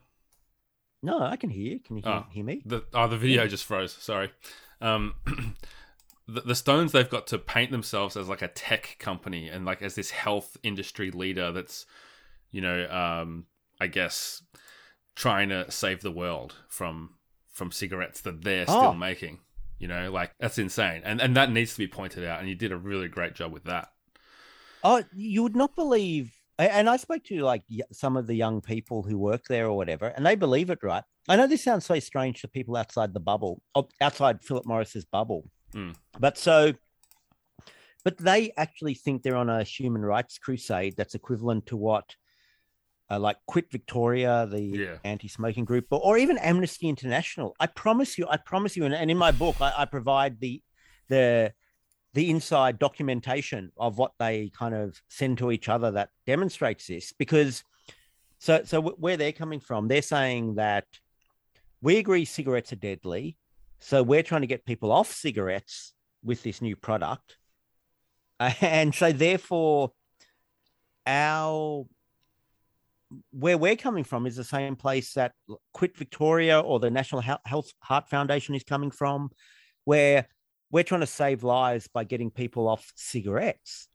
[1.01, 1.79] No, I can hear you.
[1.79, 2.25] Can you hear, Oh.
[2.31, 2.61] hear me?
[2.65, 3.93] The oh, the video just froze.
[3.93, 4.31] Sorry.
[4.81, 5.15] Um,
[6.27, 9.81] the, the Stones they've got to paint themselves as like a tech company and like
[9.81, 11.85] as this health industry leader that's,
[12.51, 13.45] you know, um,
[13.81, 14.41] I guess
[15.19, 17.15] trying to save the world from
[17.51, 18.79] from cigarettes that they're Oh.
[18.79, 19.39] still making.
[19.79, 22.39] You know, like that's insane, and and that needs to be pointed out.
[22.39, 23.89] And you did a really great job with that.
[24.83, 29.01] Oh, you would not believe And I spoke to like some of the young people
[29.03, 31.03] who work there or whatever, and they believe it, right?
[31.29, 35.05] I know this sounds so strange to people outside the bubble, oh, outside Philip Morris's
[35.05, 35.95] bubble, Mm.
[36.19, 36.73] but so,
[38.03, 42.15] but they actually think they're on a human rights crusade that's equivalent to what,
[43.09, 44.97] uh, like Quit Victoria, the Yeah.
[45.03, 47.55] anti-smoking group, or, or even Amnesty International.
[47.59, 50.61] I promise you, I promise you, and, and in my book, I, I provide the
[51.07, 51.53] the
[52.13, 57.13] the inside documentation of what they kind of send to each other that demonstrates this
[57.13, 57.63] because
[58.39, 60.85] so so wh- where they're coming from they're saying that
[61.81, 63.37] we agree cigarettes are deadly
[63.79, 65.93] so we're trying to get people off cigarettes
[66.23, 67.37] with this new product
[68.61, 69.91] and so therefore
[71.05, 71.85] our
[73.31, 75.33] where we're coming from is the same place that
[75.73, 79.29] quit victoria or the national health heart foundation is coming from
[79.85, 80.27] where
[80.71, 83.87] we're trying to save lives by getting people off cigarettes.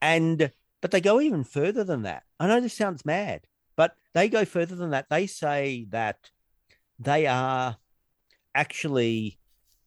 [0.00, 2.22] And but they go even further than that.
[2.38, 3.42] I know this sounds mad,
[3.76, 5.06] but they go further than that.
[5.10, 6.16] They say that
[6.98, 7.76] they are
[8.54, 9.38] actually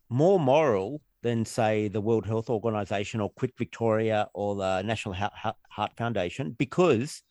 [0.09, 5.29] more moral than say the World Health Organization or Quit Victoria or the National Hea-
[5.41, 7.21] Hea- Heart Foundation because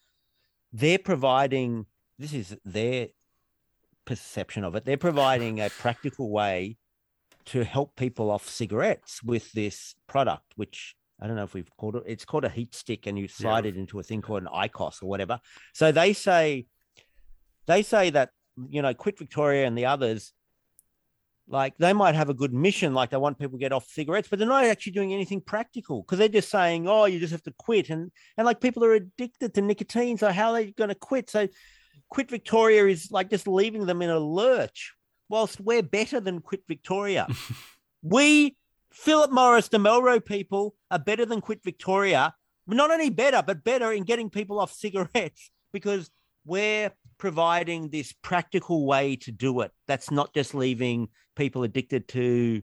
[0.73, 1.87] they're providing
[2.19, 3.09] this is their
[4.05, 4.85] perception of it.
[4.85, 6.77] They're providing a practical way
[7.47, 11.97] to help people off cigarettes with this product, which I don't know if we've called
[11.97, 12.03] it.
[12.07, 15.03] It's called a heat stick, and you slide it into a thing called an IQOS
[15.03, 15.41] or whatever.
[15.73, 16.67] So they say,
[17.67, 18.31] they say that
[18.69, 20.33] you know, Quit Victoria and the others,
[21.51, 24.29] like they might have a good mission, like they want people to get off cigarettes,
[24.29, 27.43] but they're not actually doing anything practical because they're just saying, oh, you just have
[27.43, 30.89] to quit, and and like people are addicted to nicotine, so how are they going
[30.89, 31.29] to quit?
[31.29, 31.49] So
[32.11, 34.95] Quit Victoria is like just leaving them in a lurch
[35.29, 37.27] whilst we're better than Quit Victoria.
[38.03, 38.57] we,
[38.93, 42.35] Philip Morris, the Melrose people, are better than Quit Victoria.
[42.67, 46.11] Not only better, but better in getting people off cigarettes because
[46.45, 49.71] we're providing this practical way to do it.
[49.87, 52.63] That's not just leaving people addicted to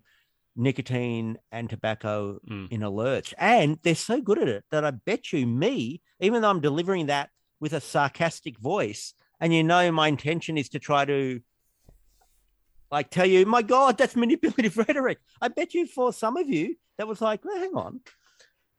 [0.55, 2.71] nicotine and tobacco Mm.
[2.71, 3.33] in a lurch.
[3.37, 7.05] And they're so good at it that I bet you me, even though I'm delivering
[7.05, 11.39] that with a sarcastic voice, and you know my intention is to try to
[12.91, 15.19] like tell you, my God, that's manipulative rhetoric.
[15.41, 17.99] I bet you for some of you that was like, well, hang on.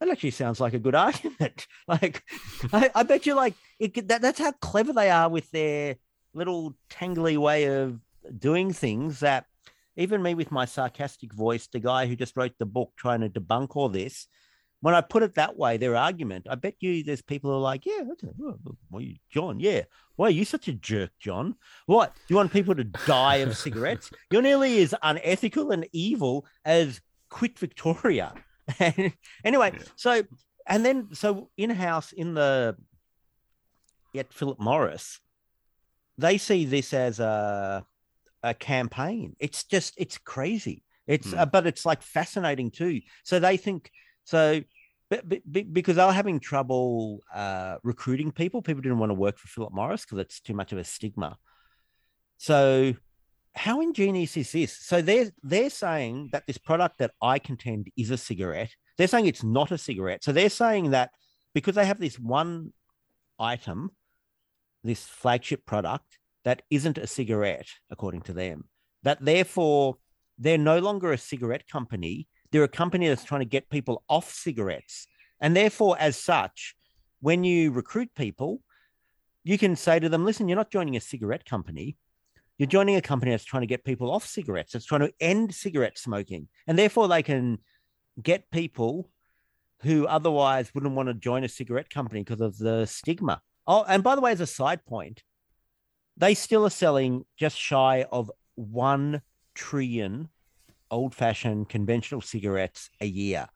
[0.01, 1.67] That actually sounds like a good argument.
[1.87, 2.23] like,
[2.73, 5.97] I, I bet you like it, that, that's how clever they are with their
[6.35, 8.01] little tangly way of
[8.39, 9.47] doing things that
[9.97, 13.29] even me with my sarcastic voice, the guy who just wrote the book trying to
[13.29, 14.29] debunk all this,
[14.81, 17.61] when I put it that way, their argument, I bet you there's people who are
[17.61, 19.83] like, yeah, okay, well, you, John, yeah.
[20.15, 21.57] Why are you such a jerk, John?
[21.87, 22.15] What?
[22.15, 24.11] Do you want people to die of cigarettes?
[24.31, 28.35] You're nearly as unethical and evil as Quit Victoria.
[29.45, 29.83] anyway, Yeah.
[29.97, 30.23] so,
[30.67, 32.77] and then, so in house in the,
[34.15, 35.21] at Philip Morris,
[36.17, 37.85] they see this as a,
[38.43, 39.37] a campaign.
[39.39, 40.83] It's just, it's crazy.
[41.07, 41.39] It's, Hmm.
[41.39, 43.01] uh, but it's like fascinating too.
[43.25, 43.91] So they think,
[44.25, 44.63] so
[45.11, 49.15] but, but, but- because they were having trouble uh, recruiting people, people didn't want to
[49.15, 51.39] work for Philip Morris because it's too much of a stigma.
[52.37, 52.95] So,
[53.55, 54.77] how ingenious is this?
[54.79, 58.71] So they're they're saying that this product that I contend is a cigarette.
[58.97, 60.23] They're saying it's not a cigarette.
[60.23, 61.11] So they're saying that
[61.55, 62.73] because they have this one
[63.41, 63.91] item,
[64.85, 68.65] this flagship product that isn't a cigarette, according to them,
[69.03, 69.97] that therefore
[70.39, 72.29] they're no longer a cigarette company.
[72.51, 75.07] They're a company that's trying to get people off cigarettes.
[75.41, 76.75] And therefore, as such,
[77.21, 78.63] when you recruit people,
[79.45, 81.97] you can say to them, listen, you're not joining a cigarette company.
[82.59, 84.75] You're joining a company that's trying to get people off cigarettes.
[84.75, 86.49] It's trying to end cigarette smoking.
[86.67, 87.59] And therefore, they can
[88.21, 89.11] get people
[89.83, 93.41] who otherwise wouldn't want to join a cigarette company because of the stigma.
[93.69, 95.23] Oh, and by the way, as a side point,
[96.17, 99.23] they still are selling just shy of 1
[99.55, 100.31] trillion
[100.91, 103.47] old fashioned conventional cigarettes a year.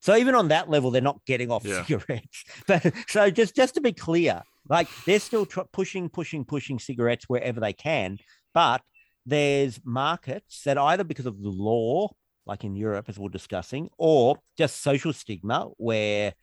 [0.00, 1.84] So even on that level, they're not getting off Yeah.
[1.84, 2.44] cigarettes.
[2.66, 7.24] But so just just to be clear, like they're still tr- pushing, pushing, pushing cigarettes
[7.28, 8.18] wherever they can.
[8.52, 8.82] But
[9.24, 12.10] there's markets that either because of the law,
[12.44, 16.34] like in Europe, as we're discussing, or just social stigma, where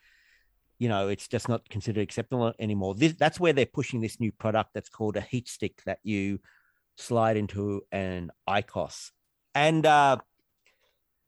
[0.80, 2.96] you know it's just not considered acceptable anymore.
[2.96, 6.40] This, that's where they're pushing this new product that's called a heat stick that you
[6.96, 9.12] slide into an IQOS,
[9.54, 10.18] and uh,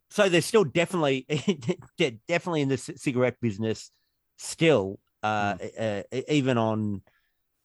[0.10, 1.26] so they're still definitely
[1.98, 3.92] they're definitely in the c- cigarette business
[4.38, 7.02] still, uh, uh, even on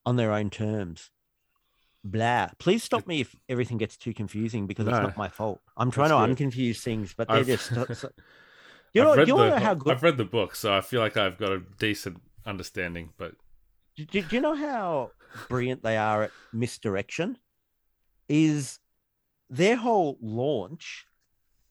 [0.05, 1.11] on their own terms.
[2.05, 2.51] Blah.
[2.59, 5.61] Please stop me if everything gets too confusing because it's not my fault.
[5.77, 6.53] I'm trying to good.
[6.53, 7.73] unconfuse things, but they're I've- just.
[8.97, 10.81] you I've know, read you the- know how good I've read the book, so I
[10.81, 13.11] feel like I've got a decent understanding.
[13.17, 13.35] But
[13.97, 15.13] do, do you know how
[15.49, 17.39] brilliant they are at misdirection?
[18.29, 18.79] Is
[19.49, 21.07] their whole launch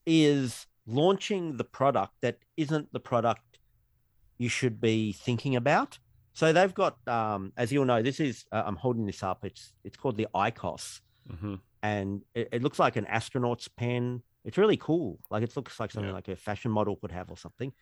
[0.05, 3.59] is launching the product that isn't the product
[4.37, 5.97] you should be thinking about.
[6.33, 9.45] So they've got, um, as you'll know, this is uh, I'm holding this up.
[9.45, 11.01] It's it's called the IQOS,
[11.39, 14.21] hmm and it, it looks like an astronaut's pen.
[14.45, 15.19] It's really cool.
[15.29, 16.15] Like it looks like something Yeah.
[16.15, 17.73] like a fashion model could have or something.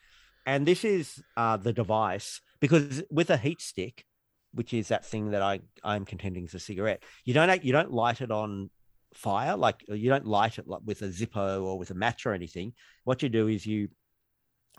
[0.45, 4.05] And this is uh, the device because with a heat stick,
[4.53, 7.91] which is that thing that I I'm contending is a cigarette, you don't you don't
[7.91, 8.69] light it on
[9.13, 12.33] fire like you don't light it like with a Zippo or with a match or
[12.33, 12.73] anything.
[13.03, 13.89] What you do is you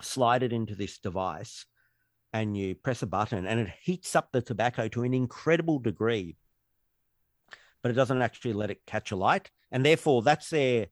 [0.01, 1.65] slide it into this device
[2.33, 6.35] and you press a button and it heats up the tobacco to an incredible degree
[7.81, 10.87] but it doesn't actually let it catch a light and therefore that's their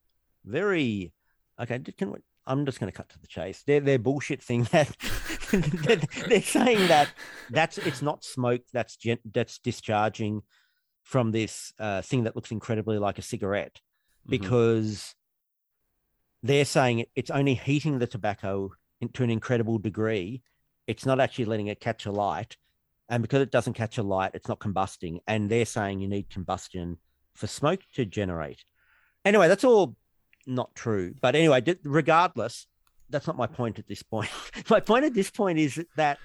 [0.45, 1.13] very
[1.59, 4.63] okay can we, i'm just going to cut to the chase they're their bullshit thing
[4.71, 4.95] that
[5.51, 7.09] they're, they're saying that
[7.51, 10.41] that's it's not smoke that's gen, that's discharging
[11.03, 13.79] from this uh, thing that looks incredibly like a cigarette
[14.25, 14.31] Mm-hmm.
[14.31, 15.15] because
[16.41, 20.41] they're saying it- it's only heating the tobacco in- to an incredible degree.
[20.87, 22.55] It's not actually letting it catch a light.
[23.09, 25.19] And because it doesn't catch a light, it's not combusting.
[25.27, 26.99] And they're saying you need combustion
[27.35, 28.63] for smoke to generate.
[29.25, 29.97] Anyway, that's all
[30.47, 31.13] not true.
[31.19, 32.67] But anyway, regardless,
[33.09, 34.29] that's not my point at this point.
[34.69, 36.17] my point at this point is that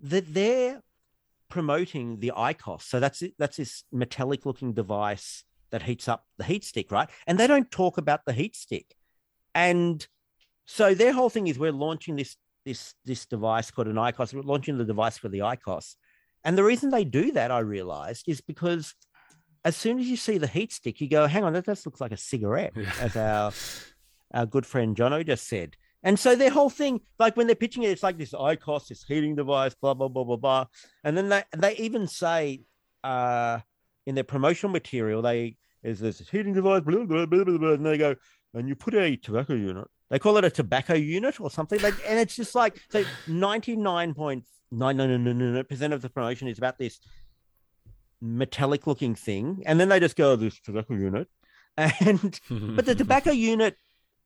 [0.00, 0.82] that they're
[1.48, 2.82] promoting the IQOS.
[2.82, 7.08] So that's it, that's this metallic looking device that heats up the heat stick, right?
[7.26, 8.94] And they don't talk about the heat stick.
[9.54, 10.06] And
[10.66, 14.34] so their whole thing is we're launching this this this device called an IQOS.
[14.34, 15.94] We're launching the device for the IQOS.
[16.44, 18.94] And the reason they do that, I realized, is because
[19.68, 22.00] as soon as you see the heat stick, you go, hang on, that just looks
[22.00, 22.92] like a cigarette, Yeah.
[23.00, 23.52] as our
[24.38, 25.76] our good friend Jono just said.
[26.02, 29.02] And so their whole thing, like when they're pitching it, it's like this IQOS, this
[29.04, 30.64] heating device, blah, blah, blah, blah, blah.
[31.04, 32.62] And then they they even say
[33.04, 33.58] uh
[34.06, 37.84] in their promotional material, they is this heating device, blah, blah, blah, blah, blah, and
[37.86, 38.14] they go,
[38.54, 39.88] and you put a tobacco unit.
[40.10, 41.80] They call it a tobacco unit or something.
[41.80, 43.02] Like, and it's just like so
[44.72, 47.00] 99.999% of the promotion is about this
[48.20, 49.62] metallic looking thing.
[49.66, 51.28] And then they just go, this tobacco unit.
[51.78, 53.76] And but the tobacco unit,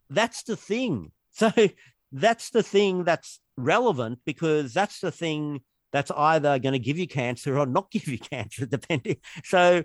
[0.09, 1.11] that's the thing.
[1.33, 1.50] So
[2.12, 5.61] that's the thing that's relevant because that's the thing
[5.92, 9.16] that's either going to give you cancer or not give you cancer, depending.
[9.44, 9.85] So,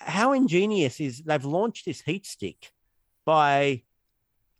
[0.00, 2.70] how ingenious is they've launched this heat stick
[3.24, 3.82] by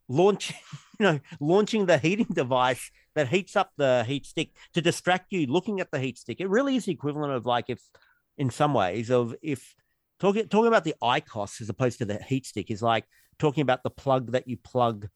[0.09, 0.57] launching,
[0.99, 5.47] you know, launching the heating device that heats up the heat stick to distract you
[5.47, 6.41] looking at the heat stick.
[6.41, 7.81] It really is the equivalent of like if,
[8.39, 9.75] in some ways, of if
[10.19, 13.05] talking talking about the IQOS as opposed to the heat stick is like
[13.39, 15.09] talking about the plug that you plug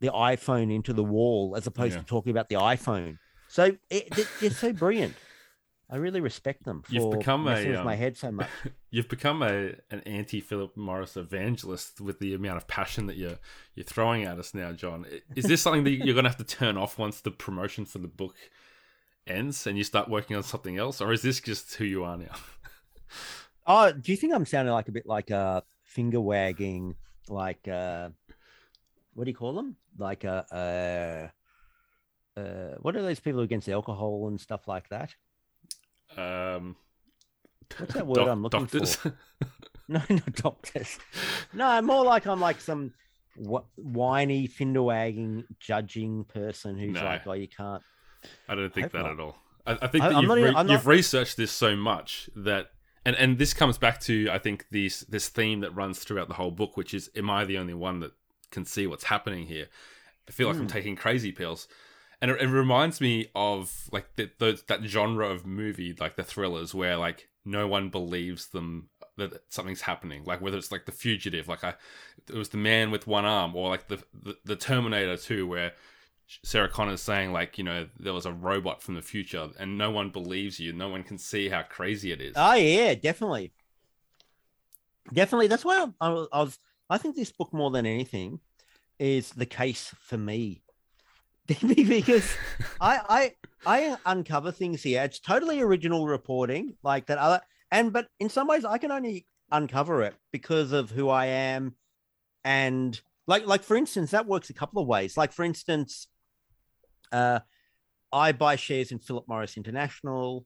[0.00, 2.00] the iPhone into the wall as opposed Yeah.
[2.00, 3.18] to talking about the iPhone.
[3.48, 5.14] So it, it, it's so brilliant.
[5.90, 8.48] I really respect them for You've become messing a, with my um, head so much.
[8.90, 13.38] You've become a an anti Philip Morris evangelist with the amount of passion that you're
[13.74, 15.04] you're throwing at us now, John.
[15.36, 17.98] Is this something that you're going to have to turn off once the promotion for
[17.98, 18.34] the book
[19.26, 22.16] ends and you start working on something else, or is this just who you are
[22.16, 22.34] now?
[23.64, 26.96] Oh, do you think I'm sounding like a bit like a finger wagging,
[27.28, 28.08] like uh,
[29.14, 29.76] what do you call them?
[29.96, 31.30] Like a
[32.36, 35.14] uh, uh, what are those people against alcohol and stuff like that?
[36.16, 36.74] Um,
[37.78, 38.96] What's that word I'm looking doctors?
[38.96, 39.14] for?
[39.88, 40.98] No, not doctors.
[41.52, 42.92] No, more like I'm like some
[43.36, 47.04] wh- whiny, finger wagging, judging person who's No.
[47.04, 47.82] like, oh, you can't.
[48.48, 49.12] I don't think Hope that not.
[49.12, 49.36] at all.
[49.66, 52.70] I, I think I- that you've, even- re- I'm you've researched this so much that,
[53.04, 56.34] and and this comes back to I think this this theme that runs throughout the
[56.34, 58.12] whole book, which is, am I the only one that
[58.50, 59.66] can see what's happening here?
[60.28, 60.72] I feel like I'm Mm.
[60.72, 61.66] taking crazy pills,
[62.20, 66.22] and it, it reminds me of like the, those that genre of movie, like the
[66.22, 70.22] thrillers, where like no one believes them that something's happening.
[70.24, 71.74] Like whether it's like the fugitive, like I,
[72.28, 75.72] it was the man with one arm, or like the the, the Terminator Two, where
[76.44, 79.90] Sarah Connor's saying like you know there was a robot from the future and no
[79.90, 83.52] one believes you no one can see how crazy it is Oh yeah, definitely,
[85.12, 85.46] definitely.
[85.46, 86.58] That's why I, I was.
[86.90, 88.40] I think this book more than anything
[88.98, 90.62] is the case for me,
[91.46, 92.34] because
[92.80, 93.32] I
[93.64, 95.02] I I uncover things here.
[95.02, 99.26] It's totally original reporting, like that other, and but in some ways I can only
[99.50, 101.76] uncover it because of who I am,
[102.44, 105.16] and like like for instance, that works a couple of ways.
[105.16, 106.08] Like for instance,
[107.12, 107.40] uh,
[108.12, 110.44] I buy shares in Philip Morris International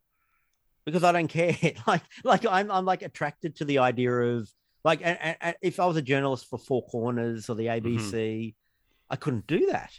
[0.85, 1.57] because I don't care.
[1.87, 4.49] like like I'm I'm like attracted to the idea of
[4.85, 8.55] like and, and, if I was a journalist for Four Corners or the ABC,
[9.11, 9.93] I couldn't do that.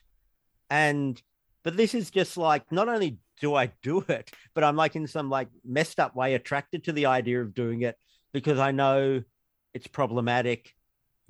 [0.69, 1.21] And
[1.63, 4.31] but this is just like not only do I do it?
[4.53, 7.81] But I'm like in some like messed up way attracted to the idea of doing
[7.81, 7.95] it
[8.33, 9.23] because I know
[9.73, 10.73] it's problematic.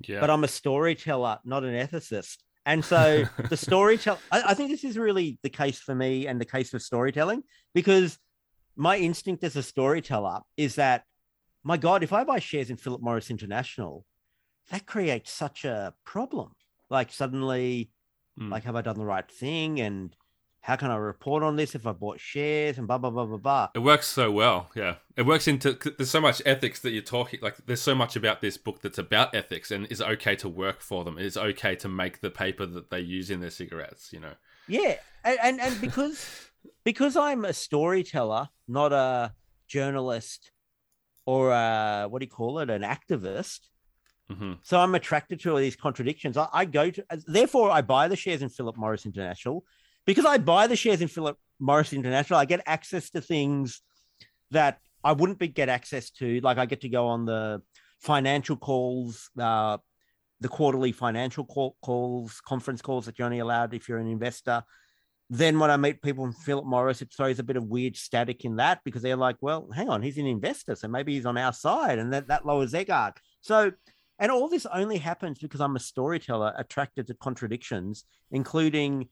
[0.06, 0.20] Yeah.
[0.20, 2.38] But I'm a storyteller, not an ethicist.
[2.68, 6.44] And so the storytelling, I, think this is really the case for me and the
[6.44, 7.42] case for storytelling
[7.74, 8.18] because
[8.76, 11.04] my instinct as a storyteller is that,
[11.64, 14.04] my God, if I buy shares in Philip Morris International,
[14.70, 16.52] that creates such a problem.
[16.90, 17.90] Like suddenly,
[18.38, 18.52] Mm.
[18.52, 19.80] like, have I done the right thing?
[19.80, 20.14] And
[20.60, 23.38] how can I report on this if I bought shares and blah, blah, blah, blah,
[23.38, 23.68] blah.
[23.74, 24.96] It works so well, yeah.
[25.16, 28.40] It works into there's so much ethics that you're talking like there's so much about
[28.40, 31.16] this book that's about ethics and is okay to work for them.
[31.18, 34.34] It's okay to make the paper that they use in their cigarettes, you know.
[34.66, 36.50] Yeah, and and, and because
[36.84, 39.32] because I'm a storyteller, not a
[39.66, 40.50] journalist
[41.26, 43.60] or a, what do you call it, an activist.
[44.30, 46.38] hmm So I'm attracted to all these contradictions.
[46.38, 49.62] I, I go to, therefore, I buy the shares in Philip Morris International
[50.08, 52.40] because I buy the shares in Philip Morris International.
[52.40, 53.82] I get access to things
[54.50, 56.40] that I wouldn't be get access to.
[56.40, 57.60] Like I get to go on the
[58.00, 59.76] financial calls, uh,
[60.40, 64.64] the quarterly financial call, calls, conference calls that you're only allowed if you're an investor.
[65.28, 68.46] Then when I meet people from Philip Morris, it throws a bit of weird static
[68.46, 71.36] in that because they're like, well, hang on, he's an investor, so maybe he's on
[71.36, 73.12] our side, and that, that lowers their guard.
[73.42, 73.72] So
[74.18, 79.08] and all this only happens because I'm a storyteller attracted to contradictions, including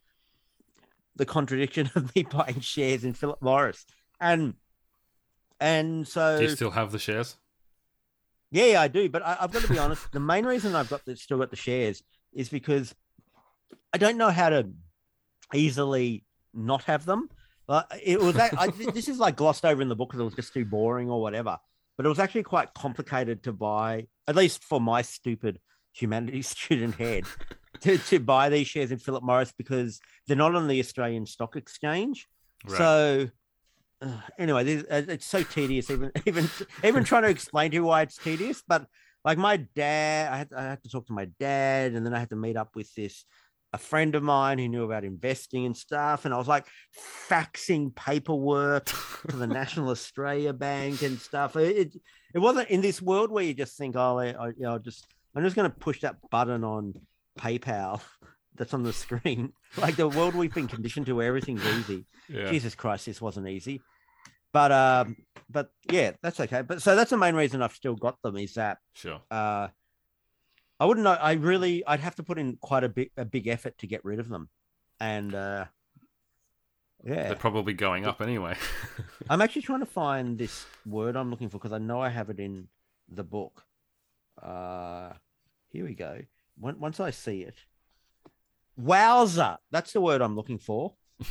[1.17, 3.85] the contradiction of me buying shares in Philip Morris.
[4.21, 4.55] And
[5.61, 7.37] and so Do you still have the shares?
[8.51, 9.09] yeah, I do.
[9.09, 10.13] But I, I've got to be honest.
[10.13, 12.03] The main reason I've got the, still got the shares
[12.33, 12.95] is because
[13.93, 14.69] I don't know how to
[15.55, 17.29] easily not have them.
[17.69, 20.25] Uh, it was that, I, this is like glossed over in the book because it
[20.25, 21.59] was just too boring or whatever.
[21.97, 25.61] But it was actually quite complicated to buy, at least for my stupid
[25.93, 27.25] humanities student head,
[27.81, 31.57] to, to buy these shares in Philip Morris because they're not on the Australian Stock
[31.57, 32.29] Exchange.
[32.67, 32.79] Right.
[32.79, 33.29] So
[34.03, 35.91] uh, anyway, this, uh, it's so tedious.
[35.91, 36.49] Even even
[36.85, 38.63] even trying to explain to you why it's tedious.
[38.67, 38.87] But
[39.25, 42.19] like my dad, I had I had to talk to my dad, and then I
[42.19, 43.25] had to meet up with this
[43.73, 46.67] a friend of mine who knew about investing and stuff, and I was like
[47.29, 48.87] faxing paperwork
[49.29, 51.57] to the National Australia Bank and stuff.
[51.57, 51.97] It, it
[52.35, 55.07] it wasn't in this world where you just think, oh, I, I you know, just
[55.35, 56.95] I'm just going to push that button on
[57.39, 58.01] PayPal
[58.57, 59.53] that's on the screen.
[59.79, 62.07] Like the world we've been conditioned to, where everything's easy.
[62.31, 62.51] yeah.
[62.51, 63.83] Jesus Christ, this wasn't easy.
[64.53, 65.17] But um,
[65.51, 66.63] but yeah, that's okay.
[66.63, 69.21] But so that's the main reason I've still got them is that Sure.
[69.31, 69.69] uh,
[70.81, 71.13] I wouldn't know.
[71.13, 74.03] I really, I'd have to put in quite a big, a big effort to get
[74.03, 74.49] rid of them,
[74.99, 75.67] and uh,
[77.05, 78.57] yeah, They're probably going up anyway.
[79.29, 82.31] I'm actually trying to find this word I'm looking for because I know I have
[82.31, 82.69] it in
[83.11, 83.63] the book.
[84.43, 85.11] Uh,
[85.69, 86.23] here we go.
[86.59, 87.57] When, once I see it,
[88.81, 89.59] wowser.
[89.71, 90.95] That's the word I'm looking for.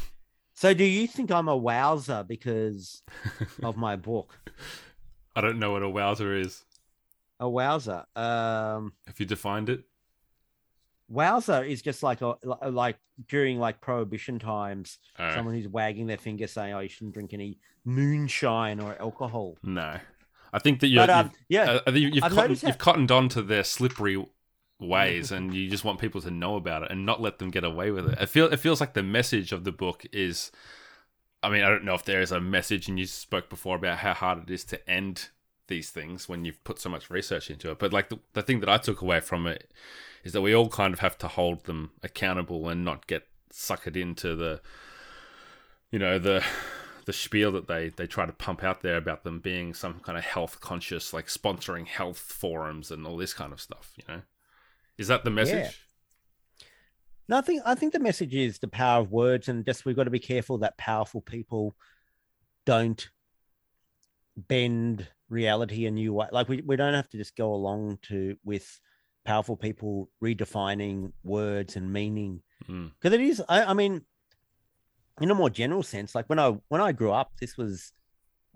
[0.57, 3.03] So, do you think I'm a wowser because
[3.61, 4.39] of my book?
[5.36, 6.63] I don't know what a wowser is.
[7.41, 8.05] A wowser.
[8.17, 9.84] Um, Have you defined it?
[11.11, 12.36] wowser is just like a
[12.69, 12.95] like
[13.28, 17.34] during like prohibition times, Oh, someone who's wagging their finger saying, "Oh, you shouldn't drink
[17.34, 19.97] any moonshine or alcohol." no.
[20.53, 22.63] I think that you're, But um, you've, yeah, uh, I think you've, I've cotton, noticed
[22.63, 24.26] you've that- cottoned on to their slippery
[24.80, 27.63] ways, and you just want people to know about it and not let them get
[27.63, 28.17] away with it.
[28.17, 28.21] Mm.
[28.21, 30.51] I feel it feels like the message of the book is.
[31.43, 33.99] I mean, I don't know if there is a message, and you spoke before about
[33.99, 35.30] how hard it is to end
[35.67, 37.80] these things when you've put so much research into it.
[37.80, 39.71] But like the, the thing that I took away from it
[40.23, 43.95] is that we all kind of have to hold them accountable and not get suckered
[43.95, 44.61] into the,
[45.91, 46.43] you know, the
[47.05, 50.17] the spiel that they they try to pump out there about them being some kind
[50.17, 53.93] of health conscious, like sponsoring health forums and all this kind of stuff.
[53.97, 54.21] You know,
[54.98, 55.80] is that the message?
[57.28, 59.96] No, I think I think the message is the power of words, and just we've
[59.96, 61.76] got to be careful that powerful people
[62.66, 63.10] don't
[64.38, 66.28] bend reality a new way.
[66.32, 68.80] Like we, we don't have to just go along to with
[69.26, 72.91] powerful people redefining words and meaning Mm.
[73.00, 73.43] because it is.
[73.50, 74.02] I, I mean,
[75.20, 77.91] in a more general sense, like when I when I grew up, this was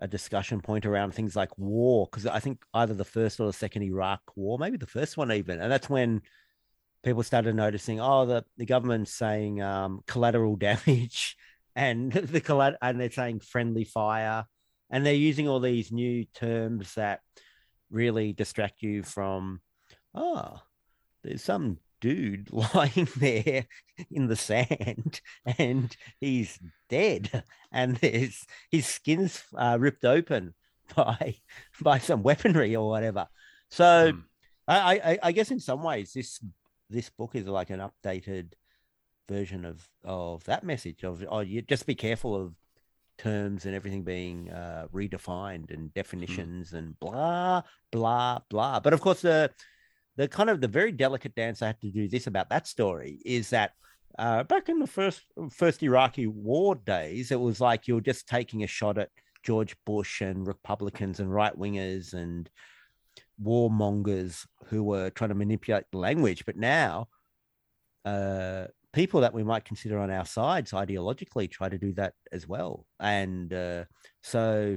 [0.00, 3.52] a discussion point around things like war because I think either the first or the
[3.52, 6.22] second Iraq war, maybe the first one even, and that's when
[7.02, 11.36] people started noticing, oh, the, the government's saying um, collateral damage
[11.76, 14.44] and the collat- and they're saying friendly fire,
[14.90, 17.20] and they're using all these new terms that
[17.90, 19.60] really distract you from,
[20.14, 20.60] oh,
[21.22, 23.66] there's some dude lying there
[24.10, 25.20] in the sand
[25.58, 30.54] and he's dead and there's his skin's uh, ripped open
[30.96, 31.36] by
[31.80, 33.28] by some weaponry or whatever
[33.70, 34.22] so Mm.
[34.68, 36.38] I, I I guess in some ways this
[36.88, 38.52] this book is like an updated
[39.28, 42.54] version of of that message of oh you just be careful of
[43.18, 48.80] terms and everything being uh, redefined and definitions and blah blah blah.
[48.80, 49.50] But of course, the
[50.16, 53.20] the kind of the very delicate dance I had to do this about that story
[53.24, 53.72] is that
[54.18, 58.64] uh, back in the first first Iraqi war days, it was like you're just taking
[58.64, 59.10] a shot at
[59.42, 62.50] George Bush and Republicans and right wingers and
[63.42, 66.44] warmongers who were trying to manipulate the language.
[66.44, 67.08] But now,
[68.04, 72.46] uh, people that we might consider on our sides ideologically try to do that as
[72.46, 72.86] well.
[72.98, 73.84] And uh,
[74.22, 74.76] so,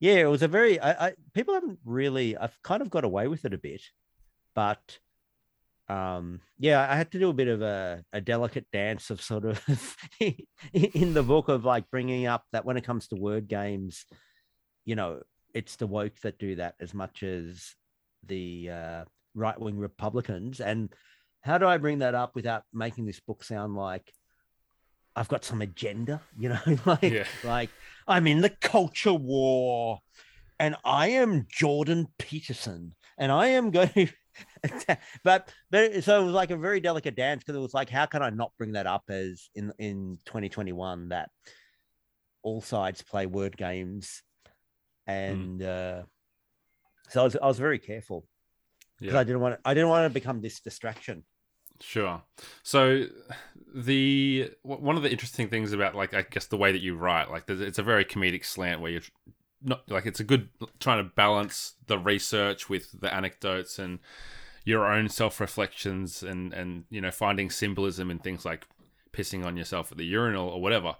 [0.00, 3.28] yeah, it was a very, I, I, people haven't really, I've kind of got away
[3.28, 3.82] with it a bit,
[4.56, 4.98] but
[5.88, 9.44] um yeah i had to do a bit of a, a delicate dance of sort
[9.44, 9.62] of
[10.72, 14.04] in the book of like bringing up that when it comes to word games
[14.84, 15.20] you know
[15.54, 17.74] it's the woke that do that as much as
[18.26, 19.04] the uh,
[19.36, 20.92] right-wing republicans and
[21.42, 24.12] how do i bring that up without making this book sound like
[25.14, 27.26] i've got some agenda you know like Yeah.
[27.44, 27.70] like
[28.08, 30.00] i'm in the culture war
[30.58, 34.08] and i am jordan peterson and i am going to
[35.24, 38.06] but but so it was like a very delicate dance because it was like how
[38.06, 41.30] can i not bring that up as in in 2021 that
[42.42, 44.22] all sides play word games
[45.06, 46.02] and uh
[47.08, 48.26] so i was i was very careful
[48.98, 49.20] because Yeah.
[49.20, 51.24] i didn't want to, i didn't want to become this distraction
[51.78, 52.22] Sure.
[52.62, 53.04] So
[53.74, 57.30] the one of the interesting things about like I guess the way that you write,
[57.30, 59.02] like it's a very comedic slant where you're
[59.62, 60.48] not like it's a good
[60.80, 63.98] trying to balance the research with the anecdotes and
[64.64, 68.66] your own self reflections and and you know finding symbolism in things like
[69.12, 70.96] pissing on yourself at the urinal or whatever.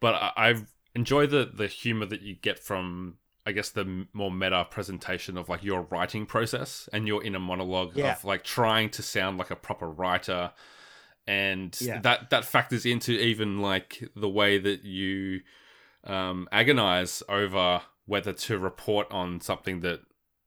[0.00, 3.18] But I, I've enjoyed the the humor that you get from.
[3.46, 7.96] I guess the more meta presentation of like your writing process and your inner monologue
[7.96, 8.12] Yeah.
[8.12, 10.52] of like trying to sound like a proper writer
[11.26, 12.00] and Yeah.
[12.00, 15.40] that that factors into even like the way that you
[16.04, 20.00] um, agonize over whether to report on something that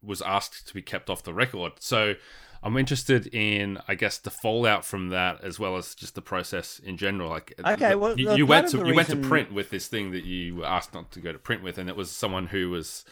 [0.03, 1.73] was asked to be kept off the record.
[1.79, 2.15] So
[2.63, 6.79] I'm interested in, I guess, the fallout from that as well as just the process
[6.79, 7.29] in general.
[7.29, 10.11] Like, Okay, the- well, you, you went to you went to print with this thing
[10.11, 12.69] that you were asked not to go to print with, and it was someone who
[12.71, 13.05] was,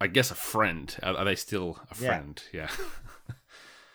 [0.00, 0.96] I guess, a friend.
[1.02, 2.42] Are, are they still a friend?
[2.52, 2.68] Yeah.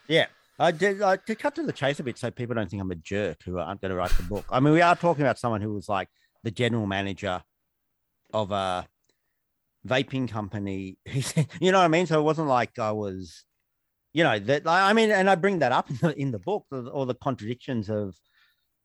[0.08, 0.28] Yeah.
[0.60, 2.90] I did uh, to cut to the chase a bit so people don't think I'm
[2.92, 4.46] a jerk who aren't going to write the book.
[4.50, 6.10] I mean, we are talking about someone who was like
[6.44, 7.44] the general manager
[8.34, 8.88] of a
[9.88, 10.98] vaping company.
[11.62, 12.06] you know what I mean?
[12.06, 13.44] So it wasn't like I was,
[14.14, 16.66] you know, that I mean, and I bring that up in the, in the book,
[16.72, 18.16] all the contradictions of,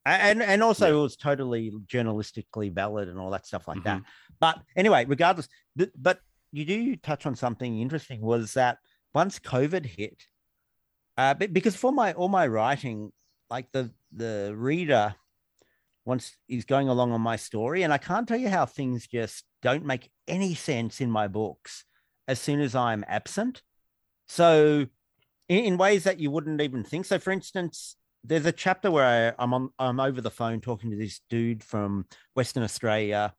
[0.04, 0.94] and and also Yeah.
[0.98, 3.98] it was totally journalistically valid and all that stuff like that.
[4.00, 4.04] Mhm.
[4.40, 5.48] But anyway, regardless,
[5.78, 8.78] th- but you do touch on something interesting was that
[9.14, 10.18] once COVID hit,
[11.16, 13.12] uh, because for my all my writing,
[13.48, 15.14] like the the reader
[16.04, 19.44] once is going along on my story, and I can't tell you how things just
[19.62, 21.84] don't make any sense in my books
[22.28, 23.62] as soon as I'm absent.
[24.26, 24.86] So,
[25.48, 27.06] in, in ways that you wouldn't even think.
[27.06, 30.90] So, for instance, there's a chapter where I, I'm on I'm over the phone talking
[30.90, 33.34] to this dude from Western Australia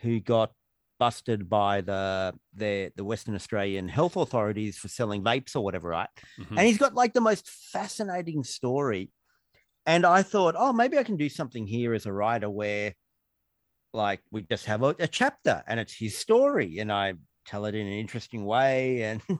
[0.00, 0.52] who got
[0.98, 6.08] busted by the the the Western Australian health authorities for selling vapes or whatever, right?
[6.38, 6.50] Mhm.
[6.50, 9.10] And he's got like the most fascinating story.
[9.84, 12.94] And I thought, oh, maybe I can do something here as a writer where
[13.96, 17.14] like we just have a, a chapter and it's his story and I
[17.46, 19.22] tell it in an interesting way and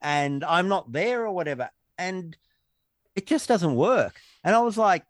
[0.00, 1.70] and I'm not there or whatever.
[1.98, 2.36] And
[3.14, 4.18] it just doesn't work.
[4.42, 5.04] And I was like,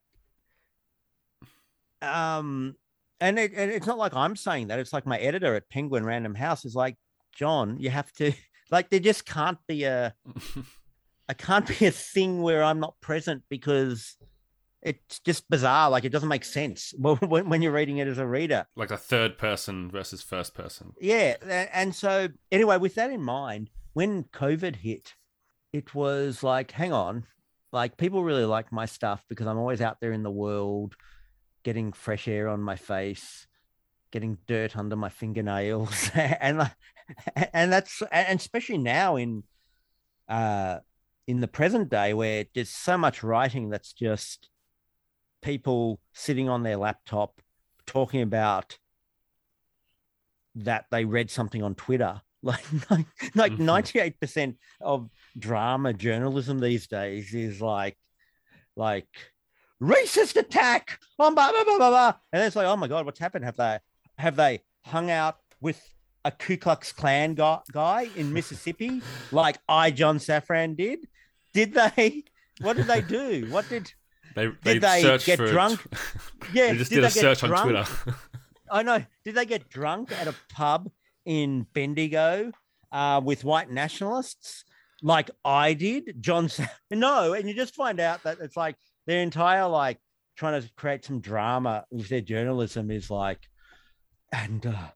[2.00, 2.74] um,
[3.20, 4.80] and, it, and it's not like I'm saying that.
[4.80, 6.96] It's like my editor at Penguin Random House is like,
[7.32, 8.32] John, you have to
[8.70, 10.14] like there just can't be a
[11.28, 14.16] I can't be a thing where I'm not present because
[14.82, 15.90] it's just bizarre.
[15.90, 18.66] Like it doesn't make sense when, when when you're reading it as a reader.
[18.76, 20.92] like a third person versus first person.
[21.00, 21.36] Yeah.
[21.72, 25.14] And so, anyway, with that in mind, when COVID hit,
[25.72, 27.24] it was like, hang on,
[27.72, 30.94] like people really like my stuff because I'm always out there in the world,
[31.62, 33.46] getting fresh air on my face,
[34.10, 36.72] getting dirt under my fingernails, and like-
[37.52, 39.42] and that's and especially now in
[40.28, 40.78] uh
[41.26, 44.48] in the present day where there's so much writing that's just
[45.42, 47.40] people sitting on their laptop
[47.86, 48.78] talking about
[50.54, 52.20] that they read something on Twitter.
[52.44, 52.64] Like
[53.36, 53.58] like Mhm.
[53.60, 57.96] ninety eight percent of drama journalism these days is like
[58.74, 59.06] like
[59.80, 62.14] racist attack on blah blah blah blah blah.
[62.32, 63.44] And it's like, oh my god, what's happened?
[63.44, 63.78] Have they
[64.18, 65.80] have they hung out with
[66.24, 71.06] a Ku Klux Klan guy, guy in Mississippi like I John Safran did?
[71.54, 72.24] Did they?
[72.60, 73.46] What did they do?
[73.50, 73.92] What did
[74.34, 75.80] They they, they get for drunk?
[76.52, 76.72] yeah?
[76.72, 77.70] they just did did a they get search on drunk?
[77.70, 78.16] Twitter.
[78.70, 79.04] I know.
[79.24, 80.90] Did they get drunk at a pub
[81.24, 82.52] in Bendigo
[82.90, 84.64] uh, with white nationalists
[85.02, 86.16] like I did?
[86.20, 86.48] John,
[86.90, 88.76] no, and you just find out that it's like
[89.06, 89.98] their entire like
[90.36, 93.40] trying to create some drama with their journalism is like,
[94.32, 94.88] and uh,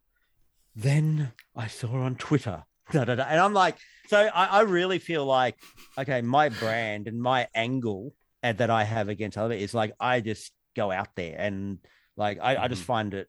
[0.74, 3.24] then I saw on Twitter, da, da, da.
[3.24, 3.76] and I'm like,
[4.08, 5.56] so I, I really feel like,
[5.98, 10.20] okay, my brand and my angle uh, that I have against other is like I
[10.20, 11.78] just go out there and
[12.16, 12.86] like I, I just Mhm.
[12.86, 13.28] find it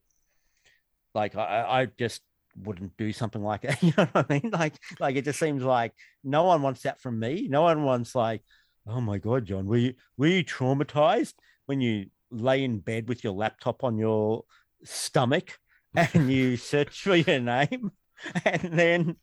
[1.14, 2.22] like I, I just
[2.56, 3.82] wouldn't do something like that.
[3.84, 4.52] You know what I mean?
[4.52, 5.94] Like like it just seems like
[6.24, 7.48] no one wants that from me.
[7.50, 8.44] No one wants like,
[8.88, 11.34] oh my god, John, were you were you traumatized
[11.66, 14.44] when you lay in bed with your laptop on your
[14.84, 15.58] stomach
[15.96, 17.92] and you search for your name?
[18.46, 19.16] And then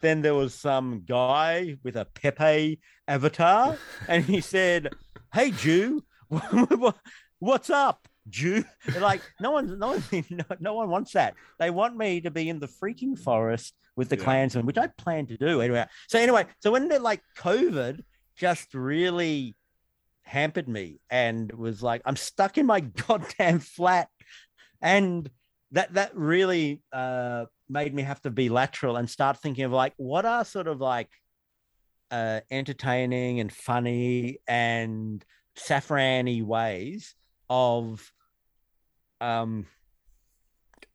[0.00, 3.76] then there was some guy with a Pepe avatar,
[4.08, 4.90] and he said,
[5.32, 6.04] Hey Jew,
[7.38, 8.06] what's up?
[8.28, 8.64] Jew,
[9.00, 10.04] like no one, no one,
[10.60, 11.34] no, one wants that.
[11.58, 14.24] They want me to be in the freaking forest with the Yeah.
[14.24, 15.86] Klansmen, which I plan to do anyway.
[16.08, 18.00] So anyway, so when they're like COVID,
[18.36, 19.56] just really
[20.22, 24.08] hampered me and was like, I'm stuck in my goddamn flat,
[24.80, 25.28] and
[25.72, 29.94] that that really uh, made me have to be lateral and start thinking of like,
[29.96, 31.08] what are sort of like
[32.10, 35.24] uh, entertaining and funny and
[35.56, 37.14] saffrany ways
[37.50, 38.10] of
[39.20, 39.66] um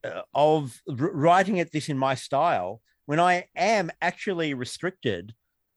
[0.04, 5.34] uh, of r- writing at this in my style when I am actually restricted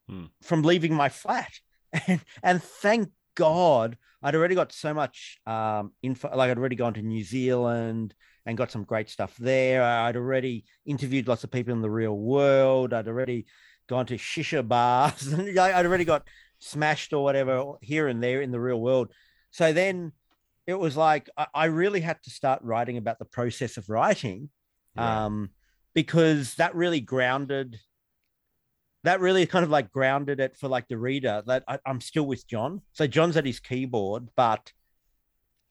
[0.08, 0.24] Hmm.
[0.42, 1.52] from leaving my flat.
[2.06, 6.30] And, and thank God I'd already got so much um, info.
[6.34, 8.14] Like I'd already gone to New Zealand
[8.46, 9.82] and got some great stuff there.
[9.82, 12.92] I'd already interviewed lots of people in the real world.
[12.92, 13.46] I'd already
[13.88, 16.26] gone to shisha bars I'd already got
[16.60, 19.12] smashed or whatever here and there in the real world.
[19.50, 20.12] So then
[20.66, 24.50] it was like I, I really had to start writing about the process of writing
[24.96, 25.26] Yeah.
[25.26, 25.50] um,
[25.94, 27.80] because that really grounded
[29.02, 32.26] that really kind of like grounded it for like the reader that I, I'm still
[32.26, 32.82] with John.
[32.92, 34.72] So John's at his keyboard, but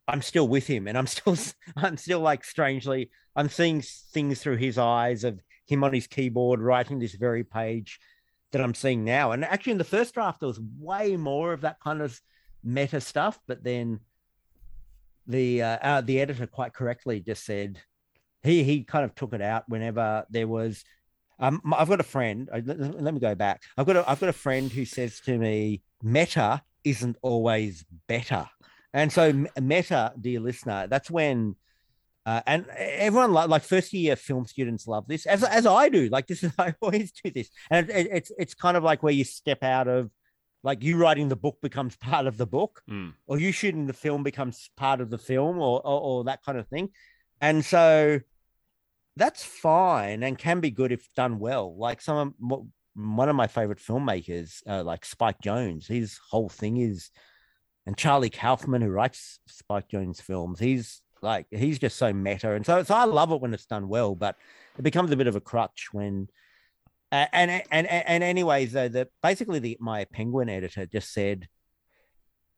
[0.09, 1.37] I'm still with him, and I'm still
[1.75, 6.59] I'm still like strangely I'm seeing things through his eyes of him on his keyboard
[6.61, 7.99] writing this very page
[8.51, 9.31] that I'm seeing now.
[9.31, 12.19] And actually, in the first draft, there was way more of that kind of
[12.63, 13.99] meta stuff, but then
[15.27, 17.79] the uh, uh, the editor quite correctly just said
[18.43, 20.83] he he kind of took it out whenever there was
[21.39, 22.49] um, I've got a friend.
[22.51, 23.61] Let, let me go back.
[23.77, 28.47] I've got a, I've got a friend who says to me, "Meta isn't always better."
[28.93, 31.55] And so, meta, dear listener, that's when,
[32.25, 36.09] uh, and everyone lo- like first year film students love this, as as I do.
[36.09, 39.13] Like this is I always do this, and it, it's it's kind of like where
[39.13, 40.09] you step out of,
[40.63, 43.13] like you writing the book becomes part of the book, Mm.
[43.27, 46.57] or you shooting the film becomes part of the film, or or, or that kind
[46.57, 46.89] of thing.
[47.41, 48.19] And so
[49.15, 51.75] that's fine and can be good if done well.
[51.77, 52.61] Like some of
[52.95, 57.11] one of my favorite filmmakers, uh, like Spike Jonze, his whole thing is,
[57.89, 62.63] and Charlie Kaufman, who writes Spike Jonze films, he's like he's just so meta, and
[62.63, 64.35] so so I love it when it's done well, but
[64.77, 66.27] it becomes a bit of a crutch when.
[67.11, 71.47] Uh, and, and and anyways, though, the basically the my Penguin editor just said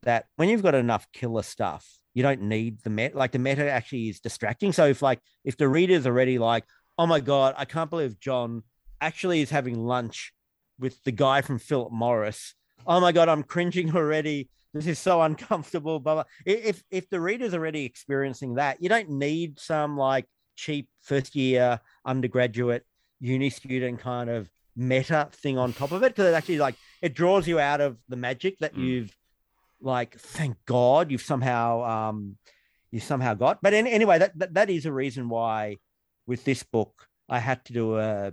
[0.02, 3.16] that when you've got enough killer stuff, you don't need the meta.
[3.16, 4.74] Like the meta actually is distracting.
[4.74, 6.64] So if like if the reader's already like,
[6.98, 8.64] oh my god, I can't believe John
[9.00, 10.34] actually is having lunch
[10.78, 12.54] with the guy from Philip Morris.
[12.86, 14.50] Oh my god, I'm cringing already.
[14.74, 16.00] This is so uncomfortable.
[16.00, 16.24] Blah, blah.
[16.46, 21.80] If if the reader's already experiencing that, you don't need some like cheap first year
[22.04, 22.84] undergraduate
[23.20, 27.14] uni student kind of meta thing on top of it because it actually like it
[27.14, 28.84] draws you out of the magic that Mm.
[28.84, 29.16] you've
[29.80, 32.36] like thank god you've somehow um
[32.90, 35.78] you somehow got but in, anyway that, that that is a reason why
[36.26, 38.32] with this book i had to do a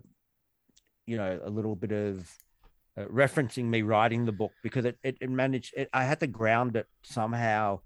[1.06, 2.30] you know a little bit of
[3.00, 6.28] uh, referencing me writing the book because it it, it managed it, i had to
[6.28, 7.80] ground it somehow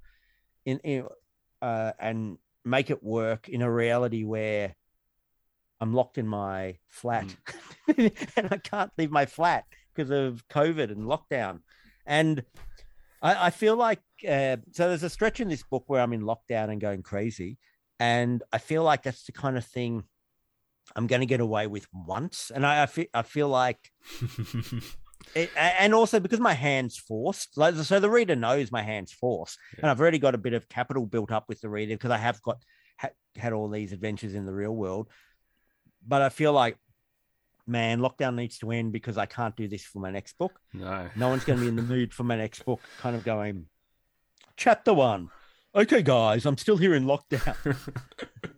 [0.65, 1.05] in, in
[1.61, 4.75] uh and make it work in a reality where
[5.81, 7.35] i'm locked in my flat
[7.97, 11.59] and i can't leave my flat because of covid and lockdown
[12.05, 12.43] and
[13.21, 14.89] I, I feel like uh, so.
[14.89, 17.57] There's a stretch in this book where I'm in lockdown and going crazy,
[17.99, 20.03] and I feel like that's the kind of thing
[20.95, 22.51] I'm going to get away with once.
[22.53, 23.91] And I, I feel I feel like,
[25.35, 29.57] it, and also because my hands forced, like so the reader knows my hands forced,
[29.77, 32.17] and I've already got a bit of capital built up with the reader because I
[32.17, 32.63] have got
[32.97, 35.07] ha, had all these adventures in the real world.
[36.05, 36.77] But I feel like,
[37.65, 41.09] man, lockdown needs to end because I can't do this for my next book no.
[41.15, 43.67] no one's going to be in the mood for my next book kind of going
[44.57, 45.29] chapter one
[45.75, 47.75] okay, guys, I'm still here in lockdown.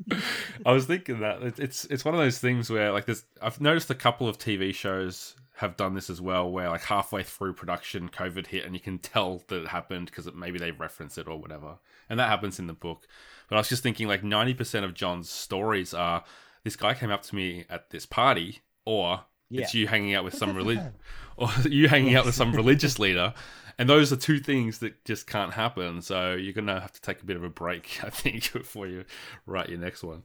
[0.66, 3.90] I was thinking that it's it's one of those things where like there's I've noticed
[3.90, 8.10] a couple of TV shows have done this as well, where like halfway through production,
[8.10, 11.40] COVID hit, and you can tell that it happened because maybe they reference it or
[11.40, 11.78] whatever,
[12.10, 13.08] and that happens in the book.
[13.48, 16.24] But I was just thinking like ninety percent of John's stories are
[16.64, 20.36] this guy came up to me at this party, or it's you hanging out with
[20.36, 20.94] some religion,
[21.38, 23.34] or you hanging out with some religious leader.
[23.78, 26.02] And those are two things that just can't happen.
[26.02, 29.06] So you're gonna have to take a bit of a break, I think, before you
[29.46, 30.24] write your next one.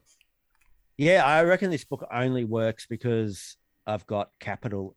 [0.97, 3.57] Yeah, I reckon this book only works because
[3.87, 4.95] I've got capital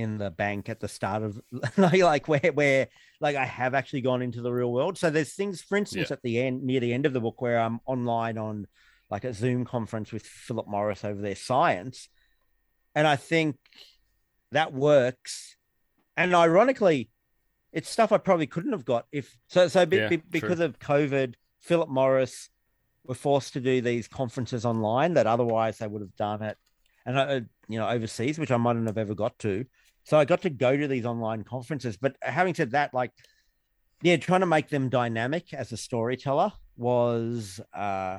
[0.00, 1.40] in the bank at the start of
[1.76, 2.88] like, like where where
[3.20, 4.98] like I have actually gone into the real world.
[4.98, 6.14] So there's things, for instance, Yeah.
[6.14, 8.66] at the end near the end of the book where I'm online on
[9.10, 12.08] like a Zoom conference with Philip Morris over their science.
[12.94, 13.56] And I think
[14.52, 15.56] that works.
[16.16, 17.10] And ironically,
[17.72, 20.26] it's stuff I probably couldn't have got if so so be, Yeah, be- true.
[20.30, 22.48] because of COVID, Philip Morris
[23.04, 26.56] were forced to do these conferences online that otherwise they would have done it
[27.06, 29.64] and uh, you know overseas which i mightn't have ever got to
[30.10, 33.12] so i got to go to these online conferences but having said that like
[34.02, 38.18] yeah trying to make them dynamic as a storyteller was uh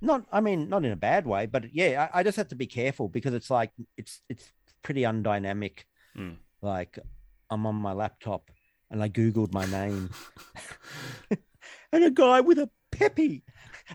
[0.00, 2.56] not i mean not in a bad way but yeah i, I just have to
[2.56, 4.50] be careful because it's like it's it's
[4.82, 5.84] pretty undynamic
[6.16, 6.36] Mm.
[6.62, 6.98] like
[7.50, 8.50] i'm on my laptop
[8.90, 10.08] and i googled my name
[11.92, 13.42] and a guy with a Pepe,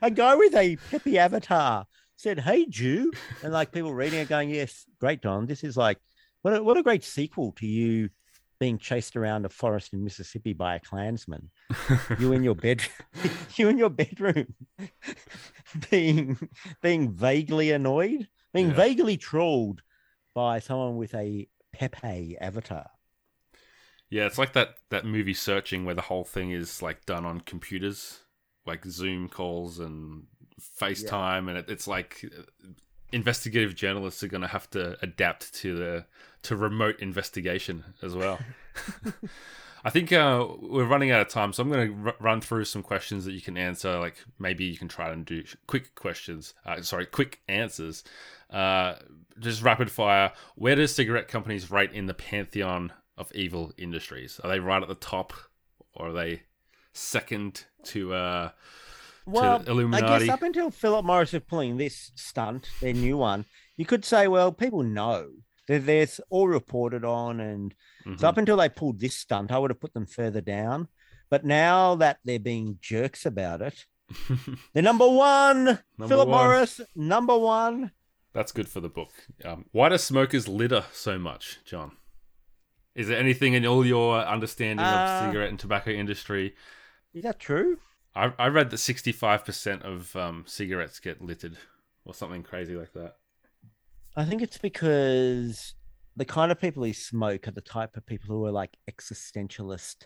[0.03, 3.11] a guy with a Pepe avatar said, "Hey Jew,"
[3.43, 5.47] and like people reading it going, "Yes, great, Don.
[5.47, 5.97] This is like
[6.41, 8.09] what a, what a great sequel to you
[8.59, 11.49] being chased around a forest in Mississippi by a Klansman.
[12.19, 12.83] You in your bed,
[13.55, 14.53] you in your bedroom,
[15.89, 16.37] being
[16.81, 18.75] being vaguely annoyed, being Yeah.
[18.75, 19.81] vaguely trolled
[20.35, 22.87] by someone with a Pepe avatar."
[24.09, 27.41] Yeah, it's like that that movie searching where the whole thing is like done on
[27.41, 28.19] computers,
[28.65, 30.25] like Zoom calls and
[30.79, 32.67] FaceTime, and it, it's like uh,
[33.11, 36.05] investigative journalists are going to have to adapt to the
[36.43, 38.39] to remote investigation as well.
[39.83, 42.65] I think uh, we're running out of time, so I'm going to r- run through
[42.65, 43.97] some questions that you can answer.
[43.97, 46.53] Like maybe you can try and do quick questions.
[46.65, 48.03] Uh, sorry, quick answers.
[48.49, 48.95] Uh,
[49.39, 50.33] just rapid fire.
[50.55, 54.39] Where does cigarette companies rate in the pantheon of evil industries?
[54.43, 55.33] Are they right at the top,
[55.93, 56.43] or are they
[56.93, 58.13] second to
[59.25, 60.25] Well, I Illuminati?
[60.25, 63.45] guess up until Philip Morris is pulling this stunt, their new one,
[63.77, 65.29] you could say, well, people know.
[65.67, 67.39] They're, they're all reported on.
[67.39, 67.73] And
[68.05, 68.19] Mhm.
[68.19, 70.87] so up until they pulled this stunt, I would have put them further down.
[71.29, 73.85] But now that they're being jerks about it,
[74.73, 75.63] they're number one.
[75.65, 76.37] Number Philip one.
[76.39, 77.91] Morris, number one.
[78.33, 79.11] That's good for the book.
[79.45, 81.97] Um, why do smokers litter so much, John?
[82.95, 86.55] Is there anything in all your understanding of Uh, cigarette and tobacco industry?
[87.13, 87.79] Is that true?
[88.15, 91.57] I, I read that sixty-five percent of um, cigarettes get littered,
[92.05, 93.15] or something crazy like that.
[94.15, 95.73] I think it's because
[96.17, 100.05] the kind of people who smoke are the type of people who are like existentialist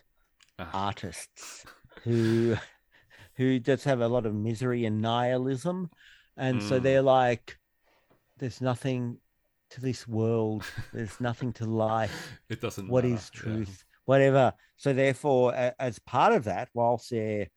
[0.58, 0.70] Ah.
[0.72, 1.64] artists
[2.04, 2.56] who
[3.36, 5.90] who just have a lot of misery and nihilism
[6.38, 6.82] and so Mm.
[6.82, 7.58] they're like
[8.38, 9.18] there's nothing
[9.70, 12.88] to this world there's nothing to life It doesn't.
[12.88, 13.16] what matter.
[13.16, 13.40] is Yeah.
[13.40, 17.48] truth whatever so therefore as part of that whilst they're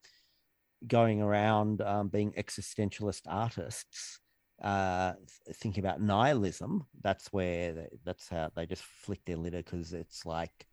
[0.87, 4.19] going around um, being existentialist artists
[4.61, 5.13] uh
[5.53, 10.25] thinking about nihilism that's where they, that's how they just flick their litter because it's
[10.25, 10.67] like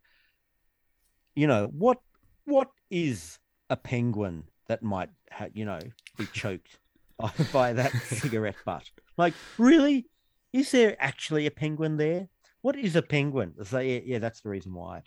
[1.35, 1.97] you know what
[2.43, 3.39] what is
[3.69, 5.79] a penguin that might ha- you know
[6.17, 6.79] be choked
[7.51, 8.89] by, that cigarette butt?
[9.17, 10.05] Like really?
[10.53, 12.29] Is there actually a penguin there?
[12.61, 13.53] What is a penguin?
[13.63, 15.03] So yeah, yeah that's the reason why.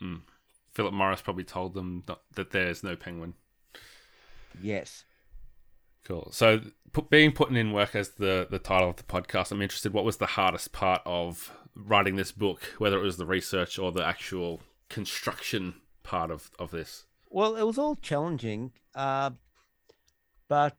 [0.75, 3.35] Philip Morris probably told them that there's no penguin.
[4.61, 5.05] Yes
[6.05, 6.29] Cool.
[6.33, 6.61] So,
[6.93, 9.93] put, being put in work as the the title of the podcast, I'm interested.
[9.93, 12.63] What was the hardest part of writing this book?
[12.79, 17.05] Whether it was the research or the actual construction part of of this.
[17.29, 19.31] Well, it was all challenging, uh,
[20.49, 20.77] but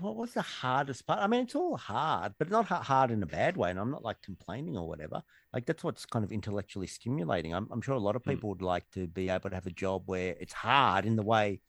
[0.00, 1.20] what was the hardest part?
[1.20, 3.70] I mean, it's all hard, but not hard in a bad way.
[3.70, 5.22] And I'm not like complaining or whatever.
[5.52, 7.54] Like that's what's kind of intellectually stimulating.
[7.54, 8.30] I'm, I'm sure a lot of Hmm.
[8.30, 11.22] people would like to be able to have a job where it's hard in the
[11.22, 11.60] way.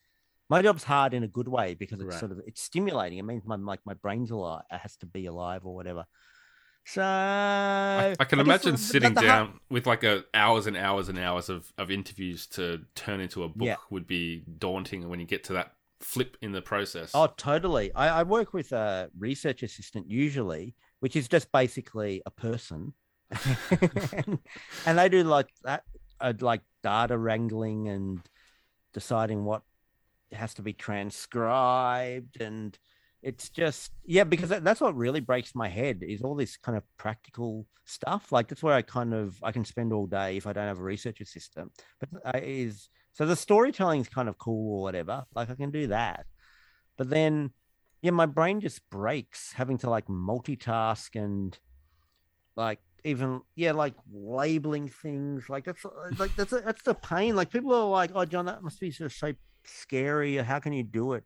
[0.50, 2.20] My job's hard in a good way because it's Right.
[2.20, 3.20] sort of it's stimulating.
[3.20, 6.06] It means my like my brain's alive, it has to be alive or whatever.
[6.86, 10.66] So I, I can guess imagine the- sitting the hard- down with like a hours
[10.66, 13.76] and hours and hours of, of interviews to turn into a book Yeah.
[13.92, 17.12] would be daunting when you get to that flip in the process.
[17.14, 17.94] Oh, totally.
[17.94, 22.94] I, I work with a research assistant usually, which is just basically a person,
[24.86, 25.84] and they do like that,
[26.20, 28.20] uh, like data wrangling and
[28.94, 29.62] deciding what
[30.32, 32.78] has to be transcribed and
[33.22, 36.84] it's just yeah because that's what really breaks my head is all this kind of
[36.98, 40.54] practical stuff like that's where i kind of i can spend all day if i
[40.54, 44.84] don't have a research assistant but is so the storytelling is kind of cool or
[44.84, 46.26] whatever like i can do that
[46.98, 47.52] but then
[48.02, 51.60] yeah my brain just breaks having to like multitask and
[52.56, 57.36] like even yeah like labeling things like that's uh, like that's uh, that's the pain
[57.36, 59.08] like people are like oh john that must be so
[59.64, 61.24] scary how can you do it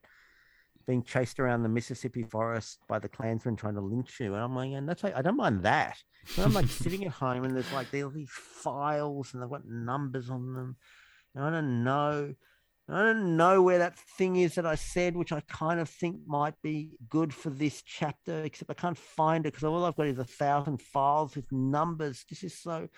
[0.86, 4.34] being chased around the Mississippi forest by the Klansmen trying to lynch you.
[4.34, 5.98] And I'm like, and that's like, I don't mind that.
[6.36, 10.30] But I'm like sitting at home and there's like these files and they've got numbers
[10.30, 10.78] on them.
[11.36, 12.34] And I don't know.
[12.90, 16.18] I don't know where that thing is that I said, which I kind of think
[16.28, 20.08] might be good for this chapter, except I can't find it because all I've got
[20.08, 22.26] is a thousand files with numbers.
[22.30, 22.90] This is so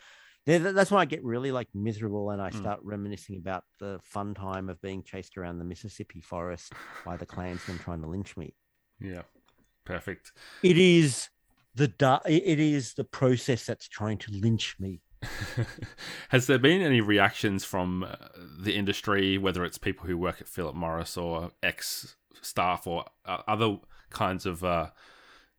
[0.46, 2.58] that's why I get really like miserable and I hmm.
[2.58, 2.92] start mm.
[2.92, 6.74] reminiscing about the fun time of being chased around the Mississippi forest
[7.04, 8.54] by the Klansmen trying to lynch me.
[9.00, 9.24] Yeah,
[9.86, 10.32] perfect.
[10.62, 11.30] It is
[11.74, 11.92] the
[12.28, 15.02] it is the process that's trying to lynch me.
[16.30, 18.16] Has there been any reactions from uh,
[18.60, 23.42] the industry, whether it's people who work at Philip Morris or ex staff or uh,
[23.48, 23.78] other
[24.10, 24.90] kinds of uh,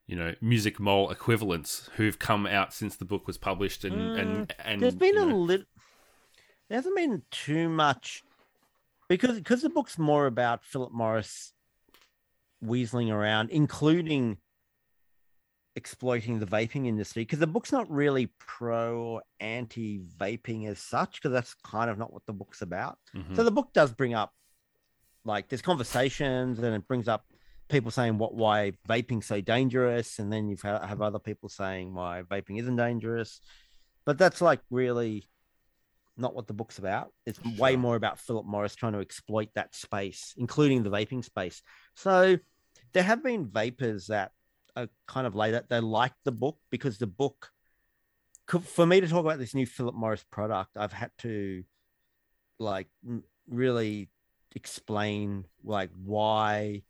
[0.07, 4.21] you know music mole equivalents who've come out since the book was published and mm,
[4.21, 5.37] and and there's been a know...
[5.37, 5.67] little
[6.69, 8.23] there hasn't been too much
[9.09, 11.53] because because the book's more about Philip Morris
[12.65, 14.39] weaseling around, including
[15.77, 17.23] exploiting the vaping industry.
[17.23, 21.99] Because the book's not really pro or anti vaping as such, because that's kind of
[21.99, 22.99] not what the book's about.
[23.15, 23.37] Mm-hmm.
[23.37, 24.33] So the book does bring up
[25.25, 27.25] like there's conversations and it brings up
[27.69, 32.23] people saying what why vaping so dangerous, and then you have other people saying why
[32.29, 33.41] vaping isn't dangerous.
[34.05, 35.29] But that's like really
[36.17, 37.13] not what the book's about.
[37.27, 37.53] It's sure.
[37.59, 41.61] way more about Philip Morris trying to exploit that space, including the vaping space.
[41.95, 42.39] So
[42.93, 44.33] there have been vapors that
[44.77, 45.65] are kind of later.
[45.69, 47.51] They like the book because the book,
[48.47, 51.65] for me to talk about this new Philip Morris product, I've had to
[52.59, 52.89] like
[53.49, 54.09] really
[54.55, 56.83] explain like why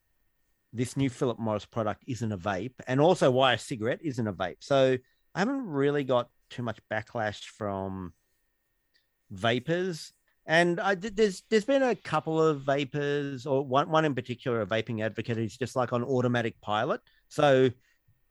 [0.73, 4.33] this new Philip Morris product isn't a vape, and also why a cigarette isn't a
[4.33, 4.59] vape.
[4.61, 4.99] So
[5.35, 8.13] I haven't really got too much backlash from
[9.31, 10.13] vapors.
[10.45, 14.67] And I, there's there's been a couple of vapors, or one one in particular, a
[14.67, 17.01] vaping advocate who's just like on automatic pilot.
[17.29, 17.71] So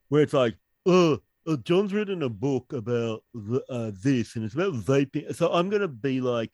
[0.10, 3.24] where it's like, oh, uh, John's written a book about
[3.70, 5.36] uh, this, and it's about vaping.
[5.36, 6.52] So I'm gonna be like,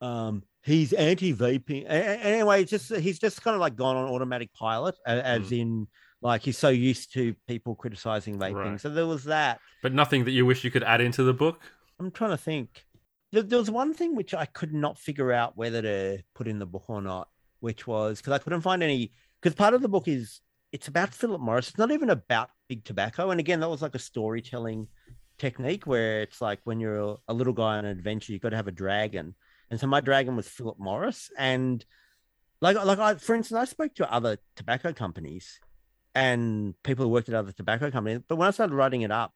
[0.00, 1.86] um, he's anti-vaping.
[1.88, 5.60] Anyway, it's just he's just kind of like gone on automatic pilot, as mm.
[5.60, 5.88] in
[6.22, 8.54] like he's so used to people criticizing vaping.
[8.54, 8.80] Right.
[8.80, 9.60] So there was that.
[9.82, 11.60] But nothing that you wish you could add into the book.
[11.98, 12.84] I'm trying to think.
[13.32, 16.58] There, there was one thing which I could not figure out whether to put in
[16.58, 17.28] the book or not,
[17.60, 19.12] which was because I couldn't find any.
[19.40, 20.40] Because part of the book is
[20.72, 21.70] it's about Philip Morris.
[21.70, 23.30] It's not even about big tobacco.
[23.30, 24.88] And again, that was like a storytelling
[25.38, 28.50] technique where it's like when you're a, a little guy on an adventure, you've got
[28.50, 29.34] to have a dragon
[29.70, 31.30] and so my dragon was Philip Morris.
[31.38, 31.84] And
[32.60, 35.60] like, like I, for instance, I spoke to other tobacco companies
[36.14, 38.20] and people who worked at other tobacco companies.
[38.26, 39.32] But when I started writing it up,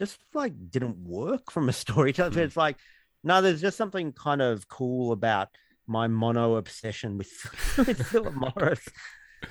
[0.00, 2.32] just like didn't work from a storytelling.
[2.32, 2.38] Mm.
[2.38, 2.76] It's like,
[3.22, 5.48] no, there's just something kind of cool about
[5.86, 7.30] my mono obsession with,
[7.78, 8.88] with Philip Morris,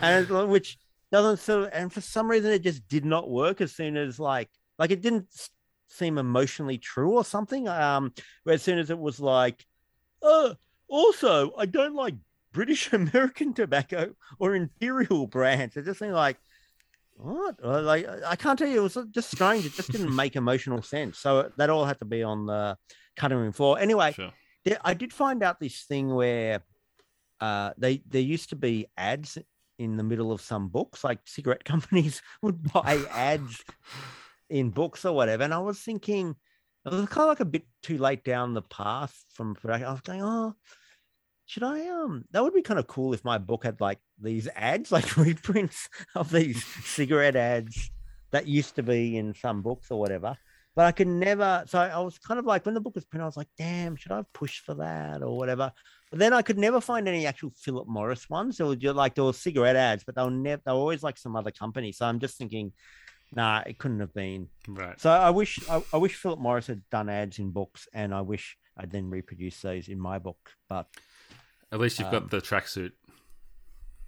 [0.02, 0.78] and which
[1.12, 4.20] doesn't sort of, and for some reason it just did not work as soon as
[4.20, 4.50] like,
[4.80, 5.28] like it didn't
[5.88, 7.68] seem emotionally true or something.
[7.68, 9.66] Um, where as soon as it was like,
[10.24, 10.54] uh,
[10.88, 12.16] also, I don't like
[12.54, 15.78] British American tobacco or Imperial brands.
[15.78, 16.38] It just seemed like
[17.16, 17.56] what?
[17.64, 18.80] Uh, like I can't tell you.
[18.80, 19.66] It was just strange.
[19.66, 21.20] It just didn't make emotional sense.
[21.20, 22.78] So that all had to be on the
[23.16, 23.80] cutting room floor.
[23.80, 24.32] Anyway, sure.
[24.84, 26.62] I did find out this thing where
[27.40, 29.38] uh, they there used to be ads
[29.82, 31.04] in the middle of some books.
[31.04, 33.64] Like cigarette companies would buy ads
[34.50, 35.44] in books or whatever.
[35.44, 36.36] And I was thinking,
[36.86, 39.88] it was kind of like a bit too late down the path from production.
[39.88, 40.56] I was going, oh,
[41.46, 44.48] should I um that would be kind of cool if my book had like these
[44.56, 47.92] ads, like reprints of these cigarette ads
[48.32, 50.38] that used to be in some books or whatever.
[50.76, 53.24] But I could never so I was kind of like when the book was printed,
[53.24, 55.74] I was like, damn, should I push for that or whatever?
[56.12, 58.58] But then I could never find any actual Philip Morris ones.
[58.58, 61.04] There were just like there were cigarette ads, but they were never they were always
[61.04, 61.92] like some other company.
[61.92, 62.74] So I'm just thinking
[63.34, 64.50] Nah, it couldn't have been.
[64.68, 65.00] Right.
[65.00, 68.22] So I wish I, I wish Philip Morris had done ads in books, and I
[68.22, 70.52] wish I'd then reproduced those in my book.
[70.68, 70.88] But
[71.72, 72.92] at least you've um, got the tracksuit.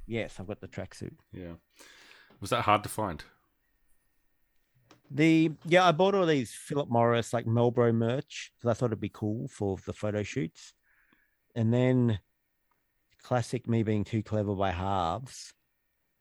[0.06, 1.14] Yes, I've got the tracksuit.
[1.32, 1.54] Yeah.
[2.42, 3.24] Was that hard to find?
[5.10, 9.00] The yeah, I bought all these Philip Morris like Marlboro merch because I thought it'd
[9.00, 10.74] be cool for the photo shoots,
[11.56, 12.20] and then
[13.22, 15.54] classic me being too clever by halves.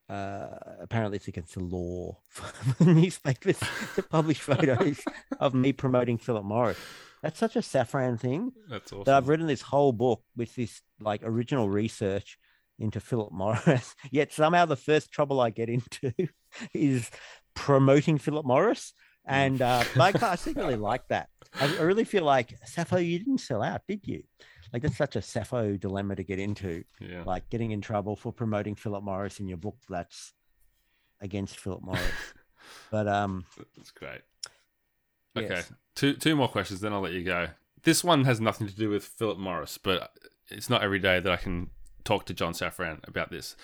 [0.08, 0.48] Uh,
[0.80, 3.58] apparently, it's against the law for newspapers
[3.94, 5.00] to publish photos
[5.40, 6.78] of me promoting Philip Morris.
[7.22, 9.04] That's such a Safran thing That's awesome.
[9.04, 12.36] that I've written this whole book with this like original research
[12.78, 13.94] into Philip Morris.
[14.10, 16.12] Yet somehow the first trouble I get into
[16.74, 17.10] is
[17.54, 18.92] promoting Philip Morris.
[19.24, 21.28] And uh, I secretly like that.
[21.54, 24.24] I, I really feel like Sappho, you didn't sell out, did you?
[24.72, 27.24] Like that's such a Safran dilemma to get into, yeah.
[27.24, 30.32] like getting in trouble for promoting Philip Morris in your book that's
[31.20, 32.02] against Philip Morris.
[32.90, 33.44] but um,
[33.76, 34.22] That's great.
[35.36, 35.72] Okay, yes.
[35.94, 37.48] two two more questions, then I'll let you go.
[37.82, 40.12] This one has nothing to do with Philip Morris, but
[40.48, 41.70] it's not every day that I can
[42.04, 43.56] talk to John Safran about this.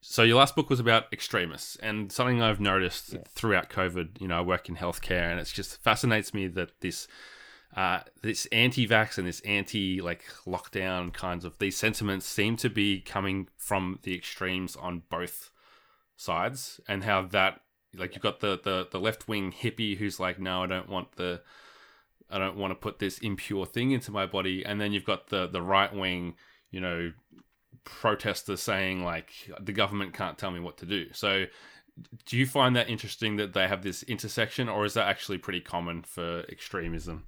[0.00, 3.20] So your last book was about extremists, and something I've noticed Yeah.
[3.28, 4.20] throughout COVID.
[4.20, 7.08] You know, I work in healthcare, and it's just fascinates me that this.
[7.76, 13.00] Uh, this anti-vax and this anti like lockdown kinds of these sentiments seem to be
[13.00, 15.50] coming from the extremes on both
[16.16, 17.60] sides and how that
[17.96, 21.16] like you've got the the, the left wing hippie who's like no i don't want
[21.16, 21.40] the
[22.30, 24.64] i don't want to put this impure thing into my body.
[24.64, 26.34] And then you've got the the right wing
[26.70, 27.12] you know
[27.84, 31.06] protesters saying like the government can't tell me what to do.
[31.12, 31.46] So
[32.26, 35.60] do you find that interesting that they have this intersection or is that actually pretty
[35.60, 37.24] common for extremism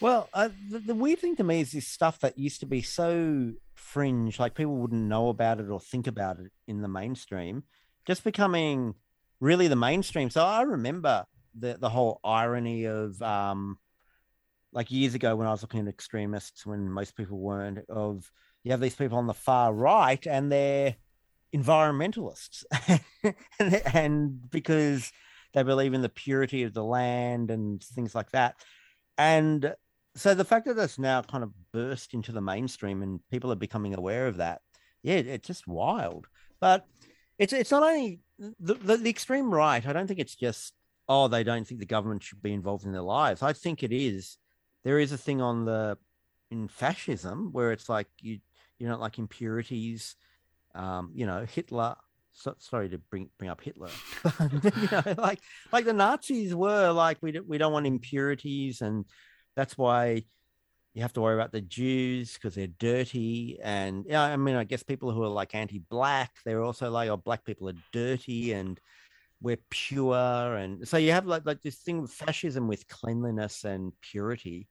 [0.00, 2.80] Well, uh, the, the weird thing to me is this stuff that used to be
[2.80, 7.64] so fringe, like people wouldn't know about it or think about it in the mainstream,
[8.06, 8.94] just becoming
[9.40, 10.30] really the mainstream.
[10.30, 13.78] So I remember the the whole irony of um,
[14.72, 18.30] like years ago when I was looking at extremists, when most people weren't, of
[18.62, 20.96] you have these people on the far right and they're
[21.54, 22.64] environmentalists,
[23.58, 25.12] and, and because
[25.52, 28.54] they believe in the purity of the land and things like that,
[29.18, 29.74] and
[30.20, 33.56] so the fact that that's now kind of burst into the mainstream and people are
[33.56, 34.60] becoming aware of that,
[35.02, 36.26] yeah, it's just wild.
[36.60, 36.86] But
[37.38, 39.84] it's it's not only the, the, the extreme right.
[39.86, 40.74] I don't think it's just
[41.08, 43.42] oh they don't think the government should be involved in their lives.
[43.42, 44.36] I think it is.
[44.84, 45.96] There is a thing on the
[46.50, 48.40] in fascism where it's like you
[48.78, 50.16] you don't like impurities.
[50.74, 51.96] Um, you know, Hitler.
[52.32, 53.88] So, sorry to bring bring up Hitler.
[54.62, 55.40] you know, like
[55.72, 59.06] like the Nazis were like we we don't want impurities and
[59.60, 60.24] that's why
[60.94, 63.58] you have to worry about the Jews because they're dirty.
[63.62, 67.18] And yeah, I mean, I guess people who are like anti-black, they're also like, oh,
[67.18, 68.80] black people are dirty and
[69.42, 70.56] we're pure.
[70.56, 74.66] And so you have like like this thing with fascism with cleanliness and purity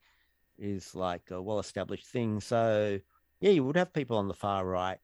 [0.57, 2.41] is like a well-established thing.
[2.41, 2.99] So
[3.41, 4.97] yeah, you would have people on the far right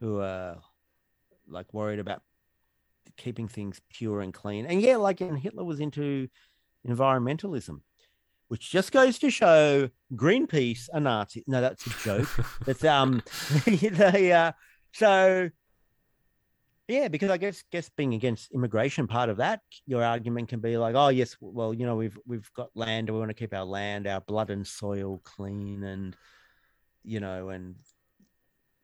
[0.00, 0.58] who are
[1.48, 2.20] like worried about
[3.16, 4.66] keeping things pure and clean.
[4.66, 6.28] And yeah, like and Hitler was into
[6.86, 7.80] environmentalism
[8.52, 11.42] which just goes to show Greenpeace are Nazi.
[11.46, 12.28] No, that's a joke.
[12.66, 13.22] that's um,
[13.64, 14.52] they uh,
[14.92, 15.48] so
[16.86, 20.76] yeah, because I guess guess being against immigration, part of that, your argument can be
[20.76, 23.54] like, oh yes, well you know we've we've got land, and we want to keep
[23.54, 26.14] our land, our blood and soil clean, and
[27.04, 27.76] you know, and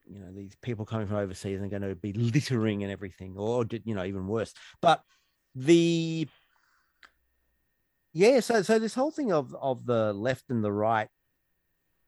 [0.07, 3.67] you know these people coming from overseas are going to be littering and everything, or
[3.85, 4.55] you know even worse.
[4.81, 5.03] But
[5.55, 6.27] the
[8.19, 11.09] yeah so so this whole thing of of the left and the right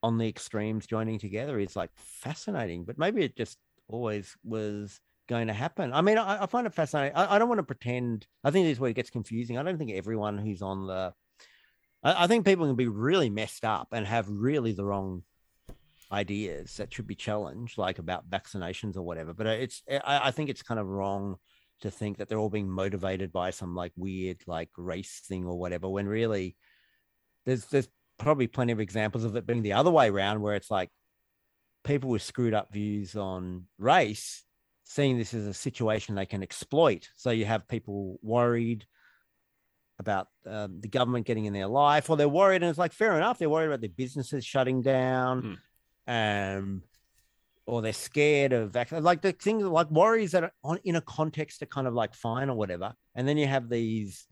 [0.02, 3.58] on the extremes joining together is like fascinating but maybe it just
[3.88, 5.92] always was going to happen.
[5.92, 7.16] I mean i, I find it fascinating.
[7.16, 9.56] I, I don't want to pretend i think this is where it gets confusing.
[9.56, 11.14] I don't think everyone who's on the
[12.02, 15.22] I, I think people can be really messed up and have really the wrong
[16.10, 20.50] ideas that should be challenged like about vaccinations or whatever but it's i, I think
[20.50, 21.36] it's kind of wrong
[21.80, 25.58] to think that they're all being motivated by some like weird like race thing or
[25.58, 26.56] whatever when really
[27.46, 30.70] there's there's probably plenty of examples of it being the other way around where it's
[30.70, 30.90] like
[31.84, 34.44] people with screwed up views on race
[34.84, 37.08] seeing this as a situation they can exploit.
[37.16, 38.86] So you have people worried
[40.00, 43.16] about um, the government getting in their life or they're worried and it's like fair
[43.16, 45.58] enough they're worried about their businesses shutting down
[46.08, 46.82] um
[47.70, 51.62] or they're scared of like the things like worries that are on in a context
[51.62, 52.92] are kind of like fine or whatever.
[53.14, 54.26] And then you have these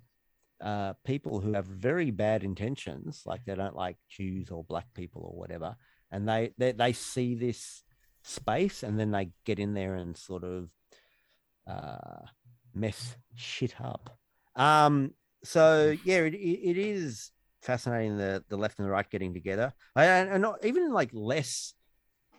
[0.60, 5.22] uh, people who have very bad intentions, like they don't like Jews or black people
[5.22, 5.76] or whatever,
[6.10, 7.84] and they they, they see this
[8.24, 10.68] space and then they get in there and sort of
[11.68, 12.26] uh,
[12.74, 14.18] mess shit up.
[14.56, 15.12] Um,
[15.44, 17.30] so yeah, it, it, is
[17.62, 21.74] fascinating the the left and the right getting together, and not, even like less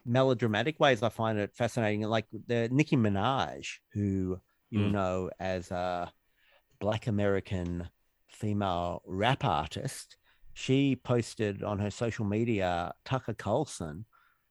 [0.09, 1.03] melodramatic ways.
[1.03, 2.01] I find it fascinating.
[2.01, 4.39] Like the Nicki Minaj, who
[4.69, 4.91] you Mm.
[4.91, 6.11] know as a
[6.79, 7.89] Black American
[8.27, 10.17] female rap artist,
[10.53, 14.05] she posted on her social media Tucker Carlson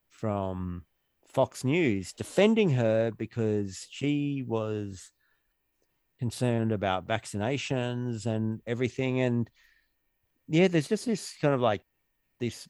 [0.08, 0.84] from
[1.26, 5.10] Fox News defending her because she was
[6.18, 9.20] concerned about vaccinations and everything.
[9.20, 9.50] And
[10.48, 11.82] yeah, there's just this kind of like
[12.40, 12.66] this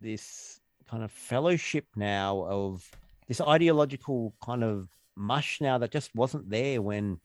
[0.00, 2.88] this kind of fellowship now of
[3.28, 7.20] this ideological kind of mush now that just wasn't there when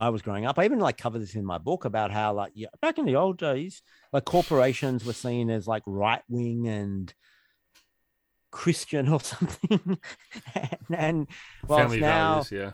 [0.00, 0.58] I was growing up.
[0.58, 3.16] I even like cover this in my book about how like yeah, back in the
[3.16, 3.82] old days,
[4.12, 7.12] like corporations were seen as like right wing and
[8.50, 9.98] Christian or something,
[10.54, 11.26] and, and
[11.66, 12.72] whilst Family now values, yeah.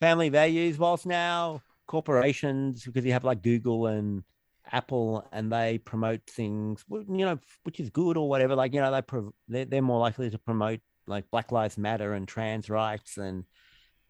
[0.00, 4.24] family values, whilst now corporations because you have like Google and
[4.70, 8.54] Apple and they promote things, you know, which is good or whatever.
[8.54, 12.14] Like you know, they pro- they're, they're more likely to promote like Black Lives Matter
[12.14, 13.44] and trans rights and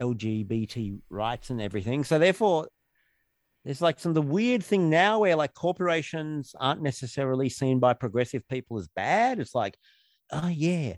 [0.01, 2.05] LGBT rights and everything.
[2.05, 2.69] So therefore,
[3.65, 8.47] there's like some the weird thing now where like corporations aren't necessarily seen by progressive
[8.49, 9.41] people as bad.
[9.41, 9.77] It's like,
[10.31, 10.95] oh yeah,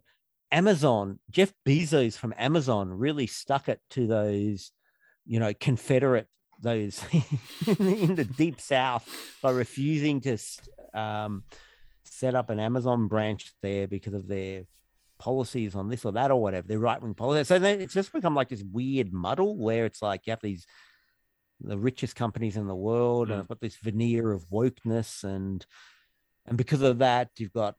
[0.51, 4.73] Amazon, Jeff Bezos from Amazon really stuck it to those,
[5.25, 6.29] you know, Confederate
[6.63, 7.03] those
[7.79, 9.09] in the deep South
[9.43, 10.39] by refusing to
[10.95, 11.45] um,
[12.05, 14.65] set up an Amazon branch there because of their
[15.19, 17.49] policies on this or that or whatever, their right wing policies.
[17.49, 20.67] So then it's just become like this weird muddle where it's like you have these
[21.61, 23.41] the richest companies in the world, and Mm.
[23.41, 25.65] it's got this veneer of wokeness, and
[26.45, 27.77] and because of that, you've got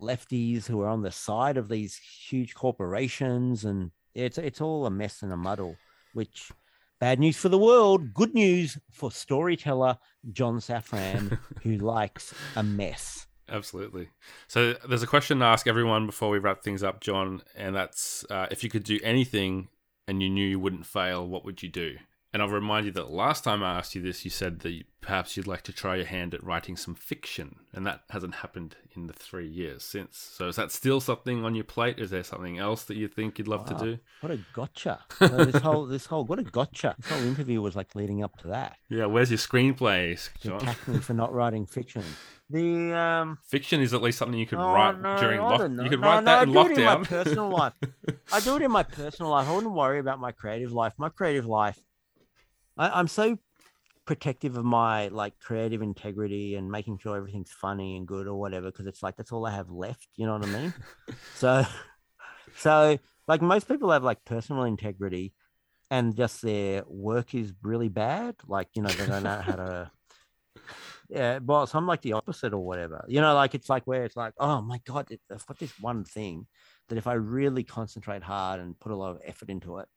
[0.00, 4.90] lefties who are on the side of these huge corporations, and it's it's all a
[4.90, 5.76] mess and a muddle.
[6.12, 6.52] Which
[7.00, 9.98] bad news for the world, good news for storyteller
[10.32, 13.26] John Safran, who likes a mess.
[13.48, 14.08] Absolutely.
[14.48, 18.24] So there's a question to ask everyone before we wrap things up, John, and that's
[18.30, 19.68] uh, if you could do anything
[20.08, 21.96] and you knew you wouldn't fail, what would you do?
[22.34, 25.36] And I'll remind you that last time I asked you this, you said that perhaps
[25.36, 29.06] you'd like to try your hand at writing some fiction, and that hasn't happened in
[29.06, 30.18] the three years since.
[30.18, 32.00] So is that still something on your plate?
[32.00, 33.78] Is there something else that you think you'd love Wow.
[33.78, 33.98] to do?
[34.20, 34.98] What a gotcha!
[35.20, 36.96] So this whole this whole what a gotcha!
[36.98, 38.78] This whole interview was like leading up to that.
[38.88, 40.56] Yeah, where's your screenplays, To John?
[40.56, 42.02] attack me for not writing fiction.
[42.50, 43.38] The um.
[43.44, 45.58] Fiction is at least something you could oh, write no, during I lock.
[45.60, 45.84] don't know.
[45.84, 47.72] You could No, write no, that I in do it in my personal life.
[48.32, 49.48] I do it in my personal life.
[49.48, 50.94] I wouldn't worry about my creative life.
[50.98, 51.78] My creative life,
[52.76, 53.38] I, I'm so
[54.06, 58.70] protective of my like creative integrity and making sure everything's funny and good or whatever
[58.70, 60.08] because it's like that's all I have left.
[60.16, 60.74] You know what I mean?
[61.34, 61.64] so,
[62.56, 65.32] so like most people have like personal integrity,
[65.90, 68.36] and just their work is really bad.
[68.46, 69.90] Like you know they don't know how to.
[71.10, 73.04] Yeah, well, so I'm like the opposite or whatever.
[73.08, 76.02] You know, like it's like where it's like, oh my god, I've got this one
[76.02, 76.46] thing
[76.88, 79.88] that if I really concentrate hard and put a lot of effort into it,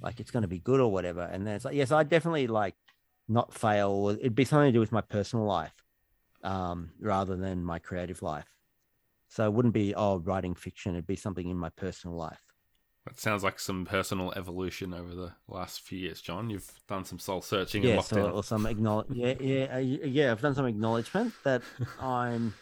[0.00, 1.22] like it's going to be good or whatever.
[1.22, 2.74] And then it's like, yes, I definitely like
[3.28, 4.16] not fail.
[4.18, 5.74] It'd be something to do with my personal life,
[6.42, 8.48] um, rather than my creative life.
[9.28, 10.94] So it wouldn't be oh writing fiction.
[10.94, 12.40] It'd be something in my personal life.
[13.06, 16.48] That sounds like some personal evolution over the last few years, John.
[16.48, 19.08] You've done some soul searching yeah, and so, or some acknowledge.
[19.10, 20.32] Yeah, yeah, uh, yeah.
[20.32, 21.62] I've done some acknowledgement that
[22.00, 22.54] I'm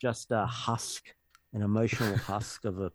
[0.00, 1.04] just a husk,
[1.52, 2.90] an emotional husk of a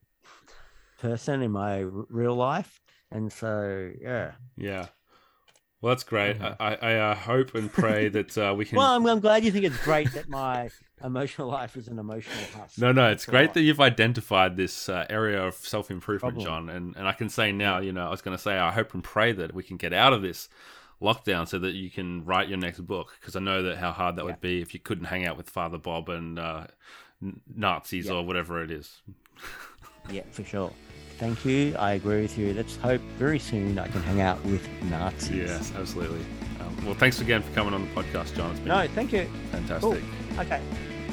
[0.99, 2.81] person in my real life,
[3.11, 4.31] and so yeah.
[4.57, 4.87] Yeah.
[5.81, 6.37] Well, that's great.
[6.39, 6.57] Mhm.
[6.59, 8.77] I, I uh, hope and pray that uh, we can.
[8.77, 10.69] Well, I'm, I'm glad you think it's great that my
[11.01, 12.77] emotional life is an emotional husk.
[12.79, 16.39] no, no, it's great that you've identified this uh, area of self improvement.
[16.41, 16.69] John.
[16.69, 18.93] And, and I can say now, you know, I was going to say, I hope
[18.93, 20.49] and pray that we can get out of this
[21.01, 23.15] lockdown so that you can write your next book.
[23.21, 24.31] Because I know that how hard that Yeah.
[24.31, 26.67] would be if you couldn't hang out with Father Bob and uh,
[27.55, 28.15] Nazis Yeah.
[28.15, 29.01] or whatever it is.
[30.11, 30.71] Yeah, for sure.
[31.19, 31.75] Thank you.
[31.77, 32.53] I agree with you.
[32.53, 35.31] Let's hope very soon I can hang out with Nazis.
[35.31, 36.21] Yes, absolutely.
[36.61, 38.51] Um, well, thanks again for coming on the podcast, John.
[38.51, 39.29] It's been No, thank you.
[39.51, 39.81] fantastic.
[39.81, 40.39] Cool.
[40.39, 40.61] Okay.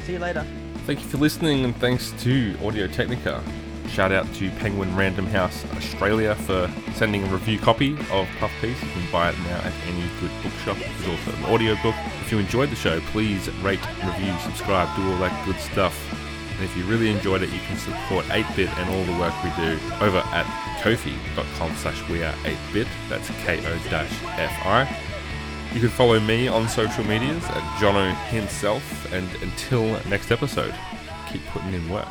[0.04, 0.46] See you later.
[0.86, 3.42] Thank you for listening, and thanks to Audio Technica.
[3.88, 8.80] Shout out to Penguin Random House Australia for sending a review copy of Puff Piece.
[8.82, 10.76] You can buy it now at any good bookshop.
[10.76, 11.94] There's also an audiobook.
[12.20, 15.96] If you enjoyed the show, please rate, review, subscribe, do all that good stuff.
[16.56, 19.50] And if you really enjoyed it, you can support 8-Bit and all the work we
[19.62, 20.46] do over at
[20.82, 22.86] kofi.com slash we are 8-Bit.
[23.08, 25.02] That's K-O-F-I.
[25.74, 29.12] You can follow me on social medias at Jono himself.
[29.12, 30.74] And until next episode,
[31.30, 32.08] keep putting in work.